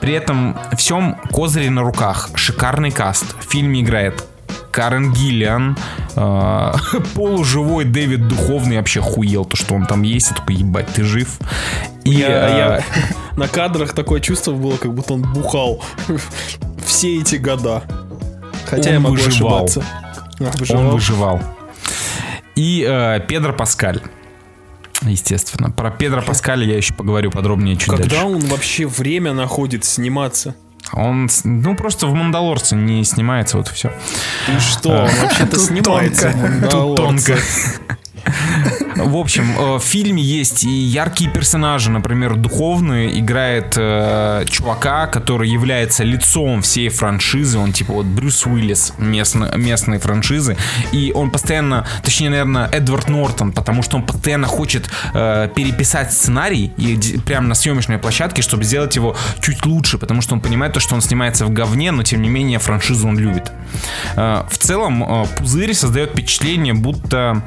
[0.00, 2.30] При этом всем козыри на руках.
[2.34, 3.24] Шикарный каст.
[3.40, 4.24] В фильме играет
[4.70, 5.76] Карен Гиллиан,
[6.14, 6.72] э,
[7.14, 11.38] полуживой Дэвид Духовный, вообще хуел, то, что он там есть, я такой, ебать, ты жив.
[12.04, 12.84] И, Я, э, я-
[13.36, 15.82] на кадрах такое чувство было, как будто он бухал
[16.84, 17.82] все эти года.
[18.66, 19.64] Хотя Он я могу выживал.
[19.64, 19.84] ошибаться.
[20.38, 20.90] Он выживал.
[20.92, 21.40] выживал.
[22.54, 24.00] И э, Педро Паскаль.
[25.02, 25.70] Естественно.
[25.70, 28.24] Про Педро Паскаля я еще поговорю подробнее чуть Когда дальше.
[28.24, 30.54] он вообще время находит сниматься?
[30.92, 33.92] Он, ну, просто в «Мандалорце» не снимается, вот и все.
[34.46, 36.32] Ты что, он вообще-то снимается.
[36.70, 37.36] Тут тонко.
[38.96, 41.90] В общем, э, в фильме есть и яркие персонажи.
[41.90, 47.58] Например, Духовный играет э, чувака, который является лицом всей франшизы.
[47.58, 50.56] Он типа вот Брюс Уиллис местно- местной франшизы.
[50.92, 56.72] И он постоянно, точнее, наверное, Эдвард Нортон, потому что он постоянно хочет э, переписать сценарий
[56.76, 60.80] и прямо на съемочной площадке, чтобы сделать его чуть лучше, потому что он понимает то,
[60.80, 63.52] что он снимается в говне, но тем не менее франшизу он любит.
[64.16, 67.42] Э, В целом, э, Пузырь создает впечатление, будто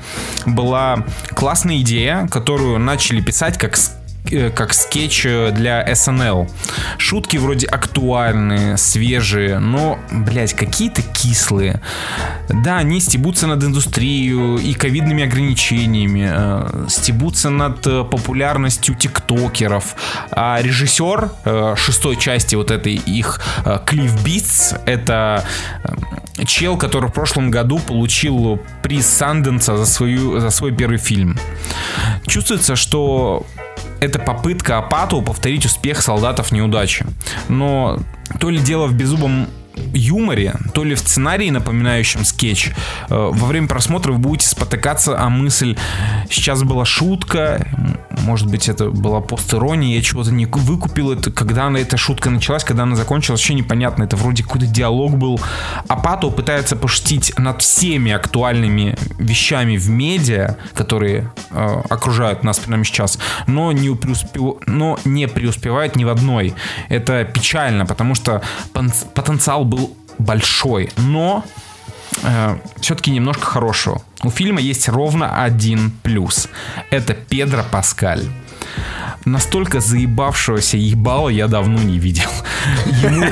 [0.62, 1.04] была
[1.36, 3.76] классная идея, которую начали писать как
[4.32, 6.48] э, как скетч э, для SNL.
[7.00, 11.82] Шутки вроде актуальные, свежие, но, блядь, какие-то кислые.
[12.48, 19.96] Да, они стебутся над индустрией и ковидными ограничениями, э, стебутся над э, популярностью тиктокеров.
[20.30, 25.44] А режиссер э, шестой части вот этой их э, Клифф Битс, это
[26.46, 31.38] чел, который в прошлом году получил приз Санденса за, свою, за свой первый фильм.
[32.28, 33.46] Чувствуется, что
[34.00, 37.06] это попытка Апату повторить успех солдатов неудачи.
[37.48, 38.00] Но
[38.40, 39.48] то ли дело в беззубом
[39.94, 42.74] юморе, то ли в сценарии, напоминающем скетч, э,
[43.10, 45.78] во время просмотра вы будете спотыкаться о мысль
[46.30, 47.68] «сейчас была шутка»,
[48.22, 52.64] может быть, это была постирония, я чего-то не выкупил, это когда она, эта шутка началась,
[52.64, 55.40] когда она закончилась, вообще непонятно, это вроде какой-то диалог был.
[55.88, 63.18] Апато пытается пошутить над всеми актуальными вещами в медиа, которые э, окружают нас прямо сейчас,
[63.48, 66.54] но не, преуспев- но не преуспевает ни в одной.
[66.90, 68.42] Это печально, потому что
[68.74, 68.92] пон-
[69.62, 71.44] потенциал был большой, но
[72.82, 74.02] все-таки немножко хорошего.
[74.24, 76.48] У фильма есть ровно один плюс.
[76.90, 78.24] Это Педро Паскаль.
[79.26, 82.30] Настолько заебавшегося ебала я давно не видел.
[82.86, 83.32] Ему,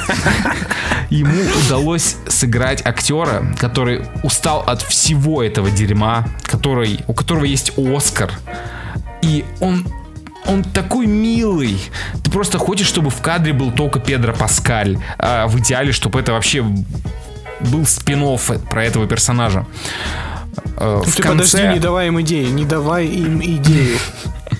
[1.10, 8.32] ему удалось сыграть актера, который устал от всего этого дерьма, который, у которого есть Оскар.
[9.22, 9.86] И он
[10.50, 11.80] он такой милый.
[12.24, 14.98] Ты просто хочешь, чтобы в кадре был только Педро Паскаль.
[15.18, 16.62] А в идеале, чтобы это вообще
[17.60, 18.24] был спин
[18.70, 19.66] про этого персонажа.
[20.78, 23.98] Э, В Ты подожди, не давай им идеи, не давай им идею.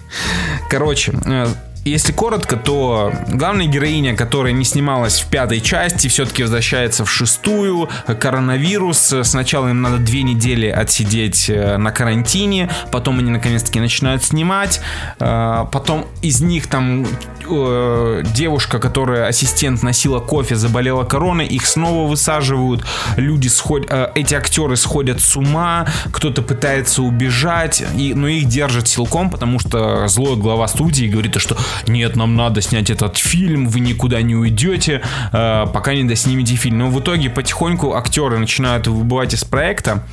[0.70, 1.48] Короче, э,
[1.90, 7.90] если коротко, то главная героиня, которая не снималась в пятой части, все-таки возвращается в шестую.
[8.20, 9.14] Коронавирус.
[9.24, 14.82] Сначала им надо две недели отсидеть э, на карантине, потом они наконец-таки начинают снимать.
[15.20, 17.06] Э, Потом из них там
[17.52, 22.86] э, девушка, которая ассистент носила кофе, заболела короной, их снова высаживают.
[23.18, 29.30] Люди сходят, эти актеры сходят с ума, кто-то пытается убежать, и, но их держат силком,
[29.30, 34.22] потому что злой глава студии говорит, что нет, нам надо снять этот фильм, вы никуда
[34.22, 36.80] не уйдете, э, пока не доснимете фильм.
[36.80, 40.04] Но в итоге потихоньку актеры начинают выбывать из проекта,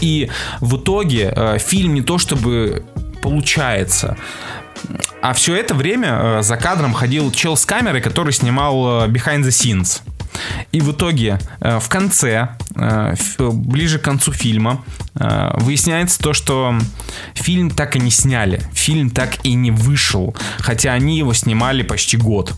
[0.00, 0.30] и
[0.60, 2.84] в итоге э, фильм не то чтобы
[3.22, 4.16] получается,
[5.22, 6.08] а все это время
[6.38, 10.00] э, за кадром ходил чел с камерой, который снимал э, Behind the Scenes.
[10.72, 16.74] И в итоге э, в конце, ближе к концу фильма, выясняется то, что
[17.34, 18.62] фильм так и не сняли.
[18.72, 20.34] Фильм так и не вышел.
[20.60, 22.54] Хотя они его снимали почти год.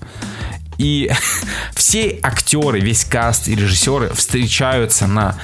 [0.79, 1.11] И
[1.75, 5.37] все актеры, весь каст и режиссеры встречаются на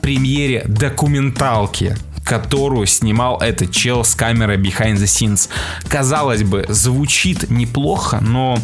[0.00, 1.96] премьере документалки
[2.26, 5.48] которую снимал этот чел с камерой behind the scenes.
[5.88, 8.58] Казалось бы, звучит неплохо, но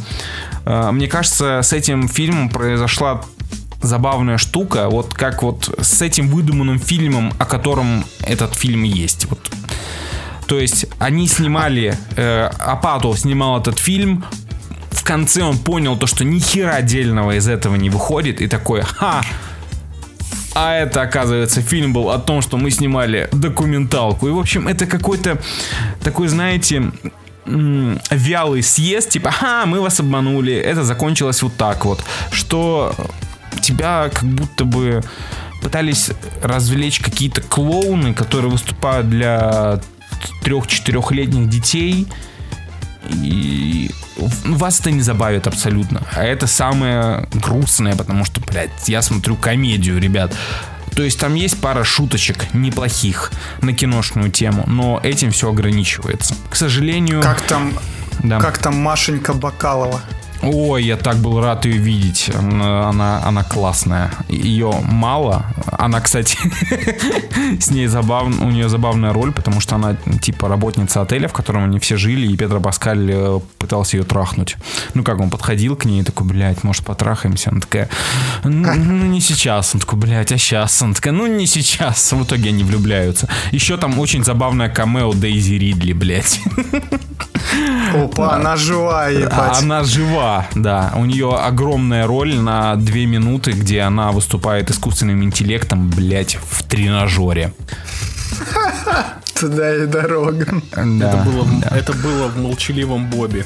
[0.67, 3.23] э, мне кажется, с этим фильмом произошла
[3.81, 9.27] забавная штука, вот как вот с этим выдуманным фильмом, о котором этот фильм есть.
[9.27, 9.39] Вот
[10.47, 14.25] то есть они снимали, э, Апатов снимал этот фильм,
[14.91, 18.83] в конце он понял то, что ни хера отдельного из этого не выходит, и такой,
[18.83, 19.23] ха,
[20.55, 24.29] а это, оказывается, фильм был о том, что мы снимали документалку.
[24.29, 25.39] И, в общем, это какой-то
[26.03, 26.91] такой, знаете,
[27.45, 32.95] вялый съезд, типа, ха, мы вас обманули, это закончилось вот так вот, что
[33.63, 35.03] тебя как будто бы
[35.61, 36.11] пытались
[36.43, 39.81] развлечь какие-то клоуны, которые выступают для
[40.43, 42.07] трех-четырехлетних детей,
[43.11, 43.91] и
[44.45, 46.03] вас это не забавит абсолютно.
[46.15, 50.33] А это самое грустное, потому что, блядь, я смотрю комедию, ребят.
[50.95, 53.33] То есть там есть пара шуточек неплохих
[53.63, 56.35] на киношную тему, но этим все ограничивается.
[56.51, 57.23] К сожалению...
[57.23, 57.73] Как там,
[58.23, 58.39] Да.
[58.39, 60.03] как там Машенька Бакалова?
[60.43, 62.31] Ой, я так был рад ее видеть.
[62.35, 64.11] Она, она, она классная.
[64.29, 65.47] Ее мало.
[65.71, 66.37] Она, кстати,
[67.61, 71.65] с ней забавно, у нее забавная роль, потому что она типа работница отеля, в котором
[71.65, 74.57] они все жили, и Петр Паскаль э, пытался ее трахнуть.
[74.95, 77.51] Ну как, он подходил к ней и такой, блядь, может потрахаемся?
[77.51, 77.89] Она такая,
[78.43, 79.75] ну, ну, не сейчас.
[79.75, 80.83] Он такой, блядь, а сейчас?
[80.83, 82.13] Она такая, ну не сейчас.
[82.13, 83.29] В итоге они влюбляются.
[83.53, 86.41] Еще там очень забавная камео Дейзи Ридли, блядь.
[87.95, 89.63] Опа, она живая, А ебать.
[89.63, 90.93] Она жива, да.
[90.97, 97.53] У нее огромная роль на две минуты, где она выступает искусственным интеллектом, блять, в тренажере.
[99.39, 100.47] Туда и дорога.
[100.77, 101.69] Да, Это было, в- да.
[101.77, 103.45] это было в молчаливом Бобе.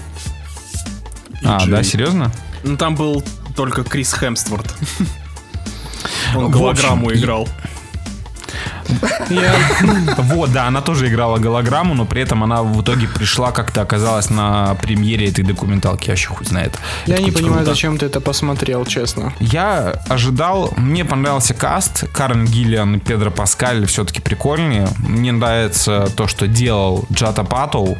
[1.42, 1.70] И А, Джей.
[1.70, 2.30] да, серьезно?
[2.64, 3.22] Ну там был
[3.54, 4.74] только Крис Хемстворт.
[6.36, 7.48] Он голограмму общем, и- играл.
[10.18, 14.30] Вот, да, она тоже играла голограмму, но при этом она в итоге пришла, как-то оказалась
[14.30, 16.06] на премьере этой документалки.
[16.06, 16.78] Я вообще хуй знает.
[17.06, 19.32] Я не понимаю, зачем ты это посмотрел, честно.
[19.40, 24.88] Я ожидал, мне понравился каст, Карен Гиллиан и Педро Паскаль все-таки прикольнее.
[24.98, 27.98] Мне нравится то, что делал Джата Паттоу.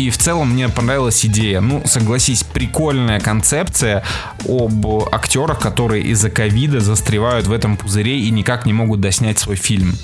[0.00, 1.60] И в целом мне понравилась идея.
[1.60, 4.02] Ну, согласись, прикольная концепция
[4.48, 9.56] об актерах, которые из-за ковида застревают в этом пузыре и никак не могут доснять свой
[9.56, 9.94] фильм.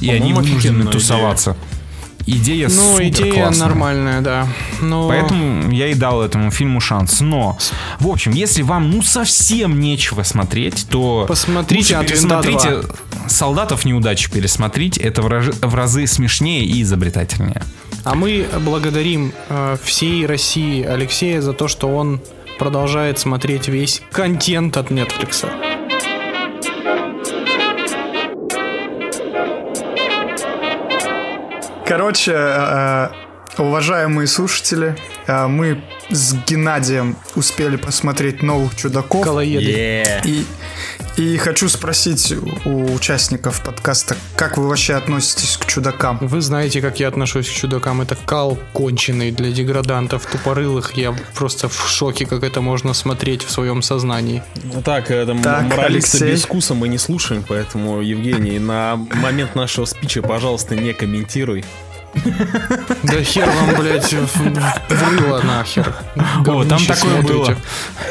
[0.00, 1.54] И они вынуждены тусоваться.
[2.24, 3.66] Идея Ну, супер идея классная.
[3.66, 4.48] нормальная, да.
[4.80, 5.08] Но...
[5.08, 7.20] Поэтому я и дал этому фильму шанс.
[7.20, 7.58] Но,
[8.00, 12.88] в общем, если вам ну совсем нечего смотреть, то Посмотрите лучше «От винта пересмотрите
[13.26, 15.02] «Солдатов неудачи» пересмотрите.
[15.02, 17.62] Это в разы смешнее и изобретательнее.
[18.04, 22.20] А мы благодарим э, всей России Алексея за то, что он
[22.58, 25.46] продолжает смотреть весь контент от Netflix.
[31.86, 33.08] Короче, э,
[33.58, 34.96] уважаемые слушатели,
[35.26, 39.24] э, мы с Геннадием успели посмотреть новых чудаков.
[39.24, 40.20] Колоеды.
[40.24, 40.44] И,
[41.16, 42.32] и хочу спросить
[42.64, 46.18] у участников подкаста, как вы вообще относитесь к чудакам?
[46.20, 48.00] Вы знаете, как я отношусь к чудакам.
[48.00, 50.94] Это кал конченый для деградантов тупорылых.
[50.94, 54.42] Я просто в шоке, как это можно смотреть в своем сознании.
[54.64, 56.32] Ну так, это Так, моралиста Алексей.
[56.32, 61.64] без вкуса мы не слушаем, поэтому, Евгений, на момент нашего спича, пожалуйста, не комментируй.
[62.14, 65.94] Да хер вам, блядь, в- в рыло нахер.
[66.46, 67.56] О, там такое было.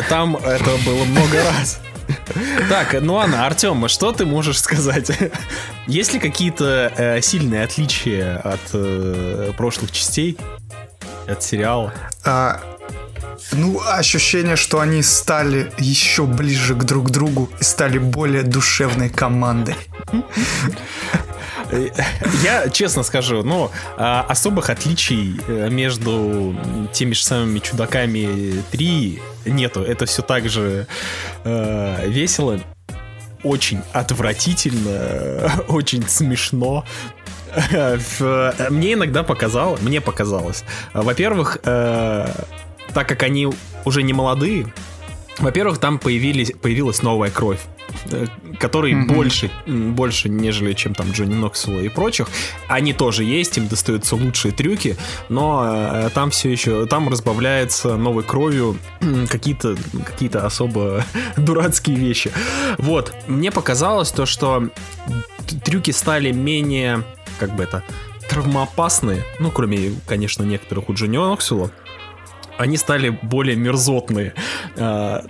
[0.09, 1.79] Там это было много раз.
[2.67, 5.11] Так, ну ладно, Артем, что ты можешь сказать?
[5.87, 10.37] Есть ли какие-то э, сильные отличия от э, прошлых частей?
[11.27, 11.93] От сериала?
[12.25, 12.59] А,
[13.53, 19.75] ну, ощущение, что они стали еще ближе к друг другу и стали более душевной командой.
[22.43, 26.55] Я честно скажу, ну, а, особых отличий э, между
[26.91, 29.81] теми же самыми чудаками 3 нету.
[29.81, 30.87] Это все так же
[31.43, 32.59] э, весело,
[33.43, 36.85] очень отвратительно, очень смешно.
[38.69, 40.63] Мне иногда показалось, мне показалось.
[40.93, 42.27] Во-первых, э,
[42.93, 43.49] так как они
[43.83, 44.71] уже не молодые,
[45.41, 47.59] во-первых, там появились, появилась новая кровь.
[48.11, 48.27] э,
[48.57, 52.27] который больше, м, больше, нежели чем там Джонни Ноксвилла и прочих.
[52.67, 54.95] Они тоже есть, им достаются лучшие трюки,
[55.29, 58.77] но э, там все еще, там разбавляется новой кровью
[59.29, 61.03] какие-то какие особо
[61.37, 62.31] дурацкие вещи.
[62.77, 64.69] Вот, мне показалось то, что
[65.65, 67.03] трюки стали менее,
[67.39, 67.83] как бы это,
[68.29, 71.71] травмоопасные, ну, кроме, конечно, некоторых у Джонни Ноксвилла,
[72.61, 74.33] они стали более мерзотные.
[74.77, 75.23] А,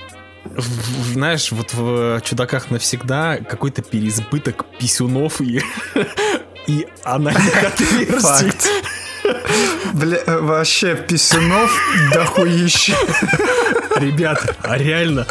[0.45, 5.62] в- знаешь, вот в «Чудаках навсегда» какой-то переизбыток писюнов и,
[6.68, 8.52] и анальных отверстий.
[9.94, 11.72] Бля, э, вообще писюнов
[12.14, 12.95] дохуище.
[13.98, 15.28] Ребят, а реально,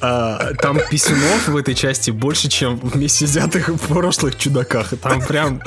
[0.00, 4.92] а, там писюнов в этой части больше, чем вместе взятых в прошлых «Чудаках».
[5.02, 5.62] Там прям...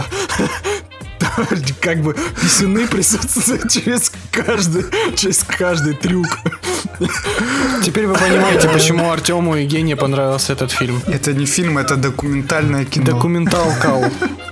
[1.82, 4.86] Как бы писюны присутствуют через каждый,
[5.16, 6.28] через каждый трюк.
[7.84, 11.02] Теперь вы понимаете, почему Артему и Гене понравился этот фильм.
[11.08, 13.06] Это не фильм, это документальное кино.
[13.06, 14.06] Документалкал.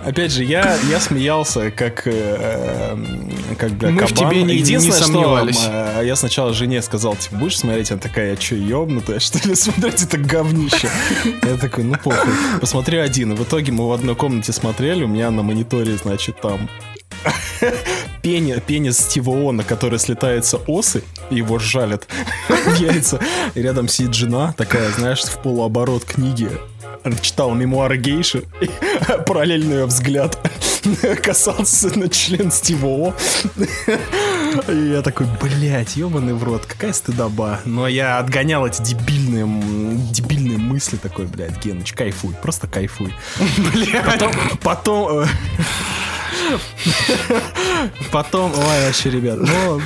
[0.06, 4.32] Опять же, я, я смеялся, как, э, э, как бля, Мы в кабан.
[4.32, 5.60] тебе не- не Единственное, что, сомневались.
[5.68, 7.92] э, я сначала жене сказал, типа, будешь смотреть?
[7.92, 10.90] Она такая, я что, ебнутая, что ли, смотреть это говнище?
[11.44, 13.34] Я такой, ну похуй, посмотри один.
[13.34, 16.68] И в итоге мы в одной комнате смотрели, у меня на мониторе, значит, там
[18.24, 22.08] пени- пенис Стива Она, который слетается осы, его жалят
[22.50, 23.20] в яйца.
[23.56, 26.50] И рядом сидит жена, такая, знаешь, в полуоборот книги.
[27.04, 28.70] Она читала мемуары гейши, и
[29.28, 30.38] параллельно ее взгляд
[31.24, 33.14] касался на член Стива О.
[34.68, 37.60] И я такой, блядь, ебаный в рот, какая стыдоба.
[37.66, 39.46] Но я отгонял эти дебильные,
[40.12, 43.14] дебильные мысли такой, блядь, Геныч, кайфуй, просто кайфуй.
[44.06, 44.32] Потом,
[44.62, 45.26] потом, э,
[48.12, 49.82] потом, ой, вообще, ребят, ну,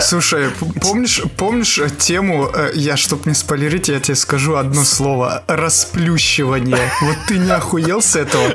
[0.00, 4.84] Слушай, п- помнишь, помнишь э, тему, э, я, чтоб не спойлерить, я тебе скажу одно
[4.84, 6.90] слово, расплющивание.
[7.00, 8.54] Вот ты не охуел с этого?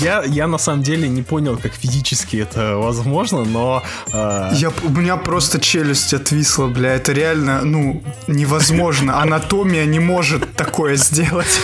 [0.00, 4.88] Я, я на самом деле не понял, как физически это возможно, но э, Я, у
[4.88, 9.20] меня просто челюсть отвисла, бля, это реально, ну, невозможно.
[9.20, 11.60] Анатомия не может такое сделать.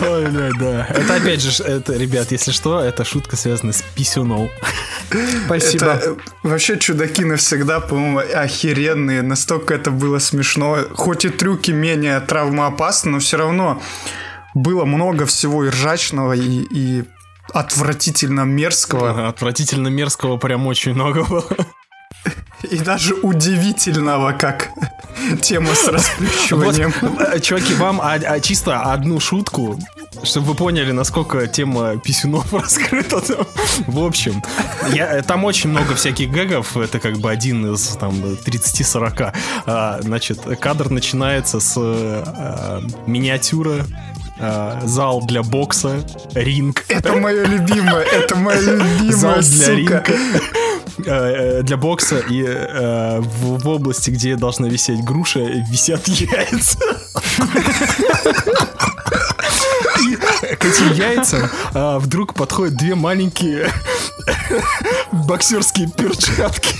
[0.00, 0.86] ой, блядь, да.
[0.88, 4.50] Это опять же, это, ребят, если что, это шутка связана с писюном.
[5.46, 5.86] Спасибо.
[5.86, 9.22] Это э, вообще чудаки навсегда, по-моему, охеренные.
[9.22, 10.78] Настолько это было смешно.
[10.94, 13.80] Хоть и трюки менее травмоопасны, но все равно
[14.54, 17.04] было много всего и ржачного, и, и
[17.52, 21.44] отвратительно мерзкого, Отвратительно мерзкого прям очень много было.
[22.70, 24.70] и даже удивительного, как
[25.42, 26.92] тема с расплющиванием.
[27.02, 29.78] Вот, э, чуваки, вам а- а чисто одну шутку,
[30.22, 33.20] чтобы вы поняли, насколько тема писюнов раскрыта.
[33.20, 33.46] там.
[33.86, 34.42] В общем,
[34.92, 38.14] я, э, там очень много всяких гэгов, это как бы один из там
[38.44, 39.34] 30-40.
[39.66, 43.84] А, значит, кадр начинается с э, миниатюра,
[44.38, 46.04] э, зал для бокса,
[46.34, 46.84] ринг.
[46.88, 49.72] Это мое любимое, это моя Зал любимая, для сука.
[49.72, 50.04] ринга.
[51.06, 56.78] Э, э, Для бокса и э, в, в области, где должна висеть груша, висят яйца.
[60.06, 60.16] И
[60.56, 63.70] к этим яйцам а, вдруг подходят две маленькие
[65.12, 66.76] боксерские перчатки.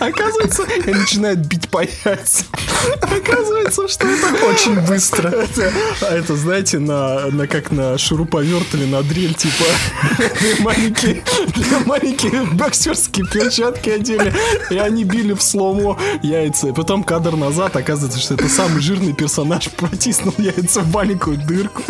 [0.00, 2.46] Оказывается, и начинают бить по яйцам.
[3.00, 5.28] Оказывается, что это Очень быстро.
[5.28, 5.72] это,
[6.02, 9.64] а это, знаете, на, на как на шуруповерт или на дрель, типа
[10.38, 11.22] две маленькие,
[11.54, 14.34] две маленькие боксерские перчатки одели,
[14.70, 16.68] и они били в сломо яйца.
[16.68, 21.82] И потом кадр назад, оказывается, что это самый жирный персонаж протиснул яйца в маленькую дырку.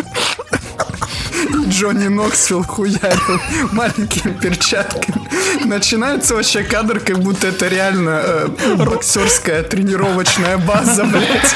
[1.67, 3.39] Джонни Ноксвилл хуярил
[3.71, 5.27] маленькими перчатками.
[5.65, 8.47] Начинается вообще кадр, как будто это реально э,
[8.77, 11.55] боксерская тренировочная база, блядь.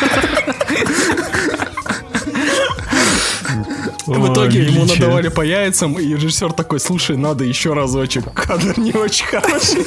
[4.05, 8.91] В итоге ему надавали по яйцам, и режиссер такой, слушай, надо еще разочек, кадр не
[8.93, 9.85] очень хороший.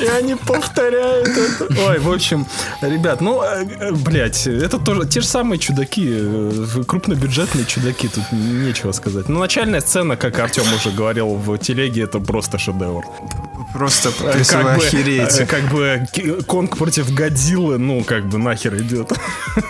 [0.00, 1.68] И они повторяют это.
[1.88, 2.46] Ой, в общем,
[2.80, 8.24] ребят, ну, э, э, блядь, это тоже те же самые чудаки, э, крупнобюджетные чудаки, тут
[8.32, 9.28] нечего сказать.
[9.28, 13.04] Но начальная сцена, как Артем уже говорил в телеге, это просто шедевр.
[13.72, 15.42] Просто Как бы, охереете.
[15.42, 16.06] э, как бы
[16.46, 19.12] Конг против Годзиллы, ну, как бы нахер идет.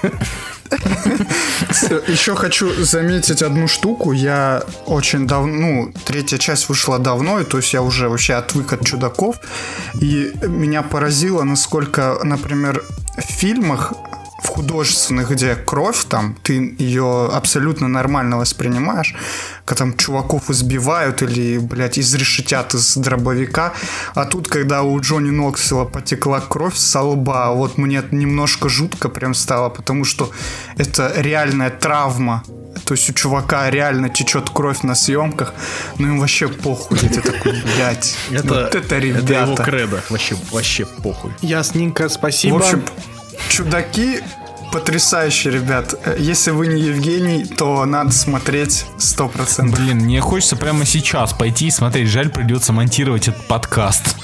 [2.09, 4.13] Еще хочу заметить одну штуку.
[4.13, 8.73] Я очень давно, ну, третья часть вышла давно, и то есть я уже вообще отвык
[8.73, 9.37] от чудаков.
[10.01, 12.85] И меня поразило, насколько, например,
[13.17, 13.93] в фильмах
[14.45, 19.15] в художественных, где кровь, там, ты ее абсолютно нормально воспринимаешь,
[19.65, 23.73] когда там чуваков избивают или, блядь, изрешетят из дробовика,
[24.15, 29.35] а тут, когда у Джонни Ноксвилла потекла кровь со лба, вот мне немножко жутко прям
[29.35, 30.31] стало, потому что
[30.77, 32.43] это реальная травма,
[32.85, 35.55] то есть у чувака реально течет кровь на съемках,
[35.99, 36.99] ну им вообще похуй.
[37.01, 39.25] Я такой, блядь, Это, вот это ребята.
[39.25, 40.03] это его кредо.
[40.11, 41.33] Вообще, вообще похуй.
[41.41, 42.55] Ясненько, спасибо.
[42.55, 42.85] В общем,
[43.49, 44.21] чудаки
[44.75, 45.95] потрясающие, ребят.
[46.19, 49.71] Если вы не Евгений, то надо смотреть 100%.
[49.71, 52.09] Блин, мне хочется прямо сейчас пойти и смотреть.
[52.09, 54.17] Жаль, придется монтировать этот подкаст.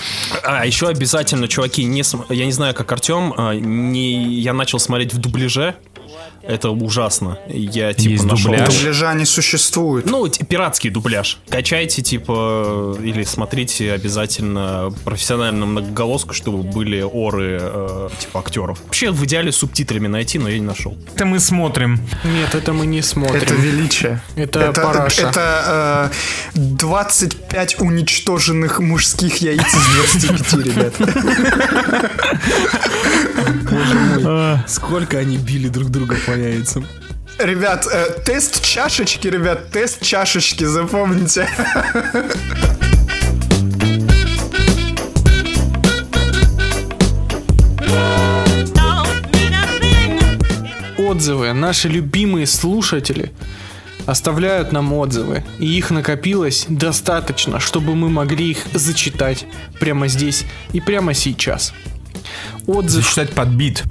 [0.43, 4.41] А, еще обязательно, чуваки, не я не знаю, как Артем, а, не...
[4.41, 5.77] я начал смотреть в дубляже.
[6.43, 7.39] Это ужасно.
[7.49, 8.51] Я типа Есть нашел.
[8.53, 8.75] дубляж?
[8.75, 10.07] Дубляжа не существует.
[10.07, 11.39] Ну, т- пиратский дубляж.
[11.49, 18.79] Качайте, типа, или смотрите обязательно профессиональную многоголоску, чтобы были оры, э, типа, актеров.
[18.85, 20.97] Вообще, в идеале субтитрами найти, но я не нашел.
[21.15, 22.01] Это мы смотрим.
[22.25, 23.43] Нет, это мы не смотрим.
[23.43, 24.23] Это величие.
[24.35, 25.29] Это параша.
[25.29, 26.11] это,
[26.55, 30.95] э, 25 уничтоженных мужских яиц из 25, ребят.
[34.69, 36.87] Сколько они били друг друга по яйцам.
[37.39, 41.49] Ребят, э, тест чашечки, ребят, тест чашечки, запомните.
[51.11, 51.53] отзывы.
[51.53, 53.33] Наши любимые слушатели
[54.07, 55.45] оставляют нам отзывы.
[55.59, 59.47] И их накопилось достаточно, чтобы мы могли их зачитать
[59.79, 61.75] прямо здесь и прямо сейчас.
[62.67, 63.85] Отзыв Зачитать под бит.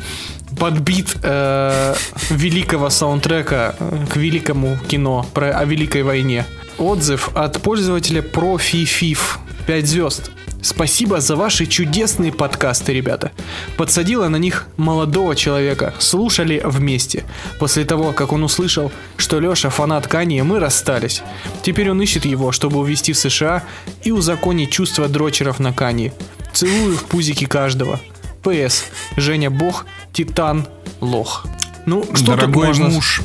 [0.60, 1.96] Подбит э,
[2.30, 6.46] великого саундтрека э, к великому кино про, о Великой войне.
[6.78, 9.20] Отзыв от пользователя ProFiFif
[9.66, 10.32] 5 звезд.
[10.62, 13.32] Спасибо за ваши чудесные подкасты, ребята.
[13.78, 15.94] Подсадила на них молодого человека.
[16.00, 17.24] Слушали вместе.
[17.60, 21.22] После того, как он услышал, что Леша фанат Канье, мы расстались.
[21.62, 23.64] Теперь он ищет его, чтобы увезти в США
[24.04, 26.14] и узаконить чувства дрочеров на Канье.
[26.52, 28.00] Целую в пузики каждого.
[28.42, 28.86] ПС.
[29.16, 30.68] Женя Бог, Титан,
[31.02, 31.46] Лох.
[31.86, 32.90] Ну, что тут Дорогой можно...
[32.90, 33.22] муж.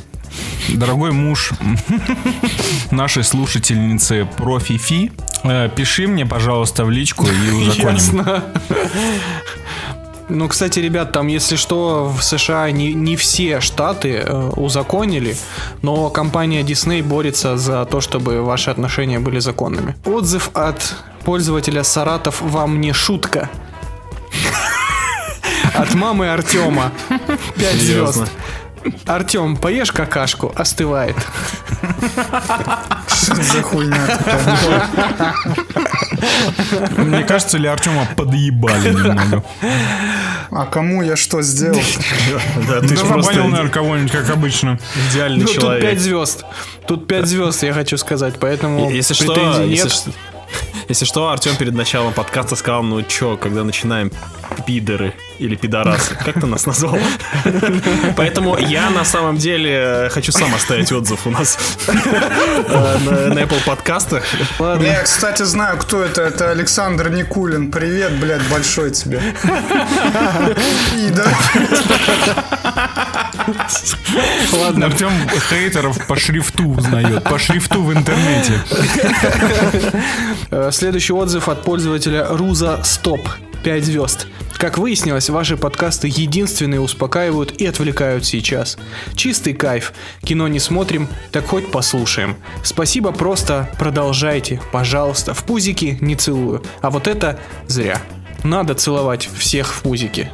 [0.69, 1.53] Дорогой муж
[2.91, 5.13] нашей слушательницы Профи-Фи,
[5.45, 7.95] э, пиши мне, пожалуйста, в личку и узаконим.
[7.95, 8.45] Ясно.
[10.29, 15.37] Ну, кстати, ребят, там, если что, в США не, не все штаты э, узаконили,
[15.83, 19.97] но компания Disney борется за то, чтобы ваши отношения были законными.
[20.07, 20.95] Отзыв от
[21.25, 23.51] пользователя Саратов «Вам не шутка».
[25.75, 26.93] От мамы Артема.
[27.57, 28.23] Пять звезд.
[29.07, 31.17] Артем, поешь какашку, остывает.
[33.09, 35.35] Что за хуйня такая?
[36.99, 39.43] Мне кажется, ли Артема подъебали немного.
[40.51, 41.81] А кому я что сделал?
[42.69, 44.79] Да, ты же просто понял, наверное, кого-нибудь, как обычно.
[45.11, 45.83] идеальный Ну, тут человек.
[45.83, 46.45] пять звезд.
[46.87, 49.33] Тут пять звезд, я хочу сказать, поэтому Если что,
[49.65, 49.93] если, нет.
[49.93, 50.11] что-
[50.89, 54.13] если что, Артем перед началом подкаста сказал, ну чё, когда начинаем
[54.67, 55.15] пидоры
[55.45, 56.99] или пидорасы, как ты нас назвал?
[58.17, 64.25] Поэтому я на самом деле хочу сам оставить отзыв у нас э, на Apple подкастах.
[64.81, 66.23] Я, кстати, знаю, кто это.
[66.23, 67.71] Это Александр Никулин.
[67.71, 69.21] Привет, блядь, большой тебе.
[71.11, 71.25] Да.
[74.53, 75.13] Ладно, Артем
[75.51, 78.61] хейтеров по шрифту узнает, по шрифту в интернете.
[80.51, 83.29] Э, Следующий отзыв от пользователя Руза Стоп.
[83.65, 84.27] 5 звезд.
[84.59, 88.77] Как выяснилось, ваши подкасты единственные успокаивают и отвлекают сейчас.
[89.15, 89.95] Чистый кайф.
[90.23, 92.37] Кино не смотрим, так хоть послушаем.
[92.63, 95.33] Спасибо, просто продолжайте, пожалуйста.
[95.33, 96.63] В пузики не целую.
[96.83, 98.01] А вот это зря.
[98.45, 100.31] Надо целовать всех в пузики.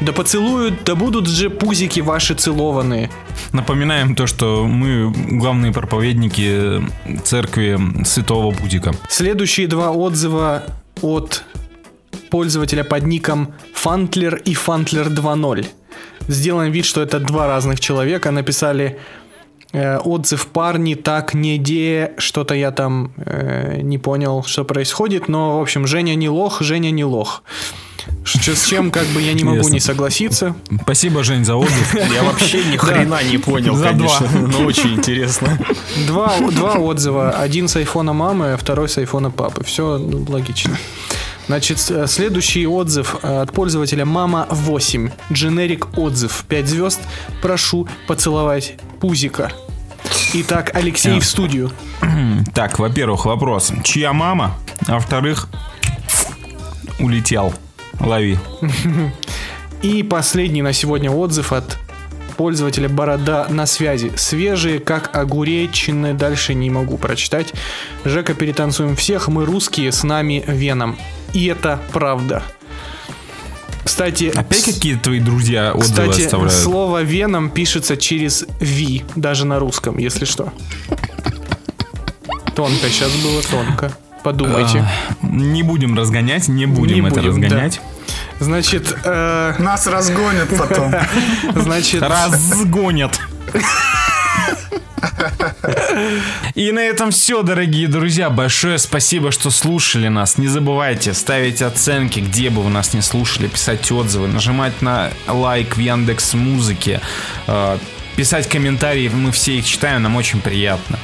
[0.00, 3.10] Да поцелуют, да будут же пузики ваши целованные.
[3.52, 6.82] Напоминаем то, что мы главные проповедники
[7.22, 8.92] церкви Святого Путика.
[9.08, 10.64] Следующие два отзыва
[11.00, 11.44] от
[12.32, 15.66] пользователя под ником Фантлер и Фантлер 2.0.
[16.28, 18.30] Сделаем вид, что это два разных человека.
[18.30, 18.98] Написали
[19.74, 25.28] э, отзыв парни, так, не де, что-то я там э, не понял, что происходит.
[25.28, 27.42] Но, в общем, Женя не лох, Женя не лох.
[28.24, 29.72] Ш- С чем как бы я не могу Ясно.
[29.74, 30.54] не согласиться.
[30.82, 31.94] Спасибо, Жень, за отзыв.
[32.14, 35.58] Я вообще ни хрена не понял, За конечно, но очень интересно.
[36.06, 37.30] Два, два отзыва.
[37.30, 39.62] Один с айфона мамы, а второй с айфона папы.
[39.64, 39.84] Все
[40.28, 40.76] логично.
[41.46, 45.10] Значит, э, следующий отзыв э, от пользователя Мама 8.
[45.32, 46.44] Дженерик отзыв.
[46.48, 47.00] 5 звезд.
[47.40, 49.52] Прошу поцеловать пузика.
[50.34, 51.70] Итак, Алексей в студию.
[52.54, 53.72] Так, во-первых, вопрос.
[53.84, 54.56] Чья мама?
[54.86, 55.48] А во-вторых,
[56.98, 57.54] улетел.
[58.00, 58.38] Лови.
[59.82, 61.78] И последний на сегодня отзыв от
[62.36, 64.12] пользователя Борода на связи.
[64.16, 66.14] Свежие, как огуречины.
[66.14, 67.52] Дальше не могу прочитать.
[68.04, 69.28] Жека, перетанцуем всех.
[69.28, 70.98] Мы русские, с нами Веном.
[71.32, 72.42] И это правда.
[73.84, 76.52] Кстати, Опять какие-то твои друзья отзывы кстати, оставляют?
[76.54, 80.52] слово Веном пишется через V, даже на русском, если что.
[82.54, 83.92] Тонко, сейчас было тонко.
[84.22, 84.86] Подумайте.
[85.20, 87.80] А, Не будем разгонять, не будем Не это будем, разгонять.
[88.38, 90.94] Значит, э, Нас разгонят потом.
[91.54, 93.20] значит, Разгонят.
[96.54, 98.30] И на этом все, дорогие друзья.
[98.30, 100.38] Большое спасибо, что слушали нас.
[100.38, 105.76] Не забывайте ставить оценки, где бы вы нас не слушали, писать отзывы, нажимать на лайк
[105.76, 107.00] в Яндекс Музыке,
[107.46, 107.78] э,
[108.16, 109.08] писать комментарии.
[109.08, 110.98] Мы все их читаем, нам очень приятно.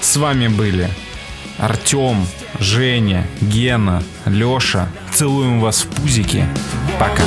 [0.00, 0.90] С вами были
[1.58, 2.26] Артем,
[2.58, 4.88] Женя, Гена, Леша.
[5.12, 6.46] Целуем вас в пузики.
[6.98, 7.22] Пока.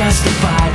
[0.00, 0.69] justified.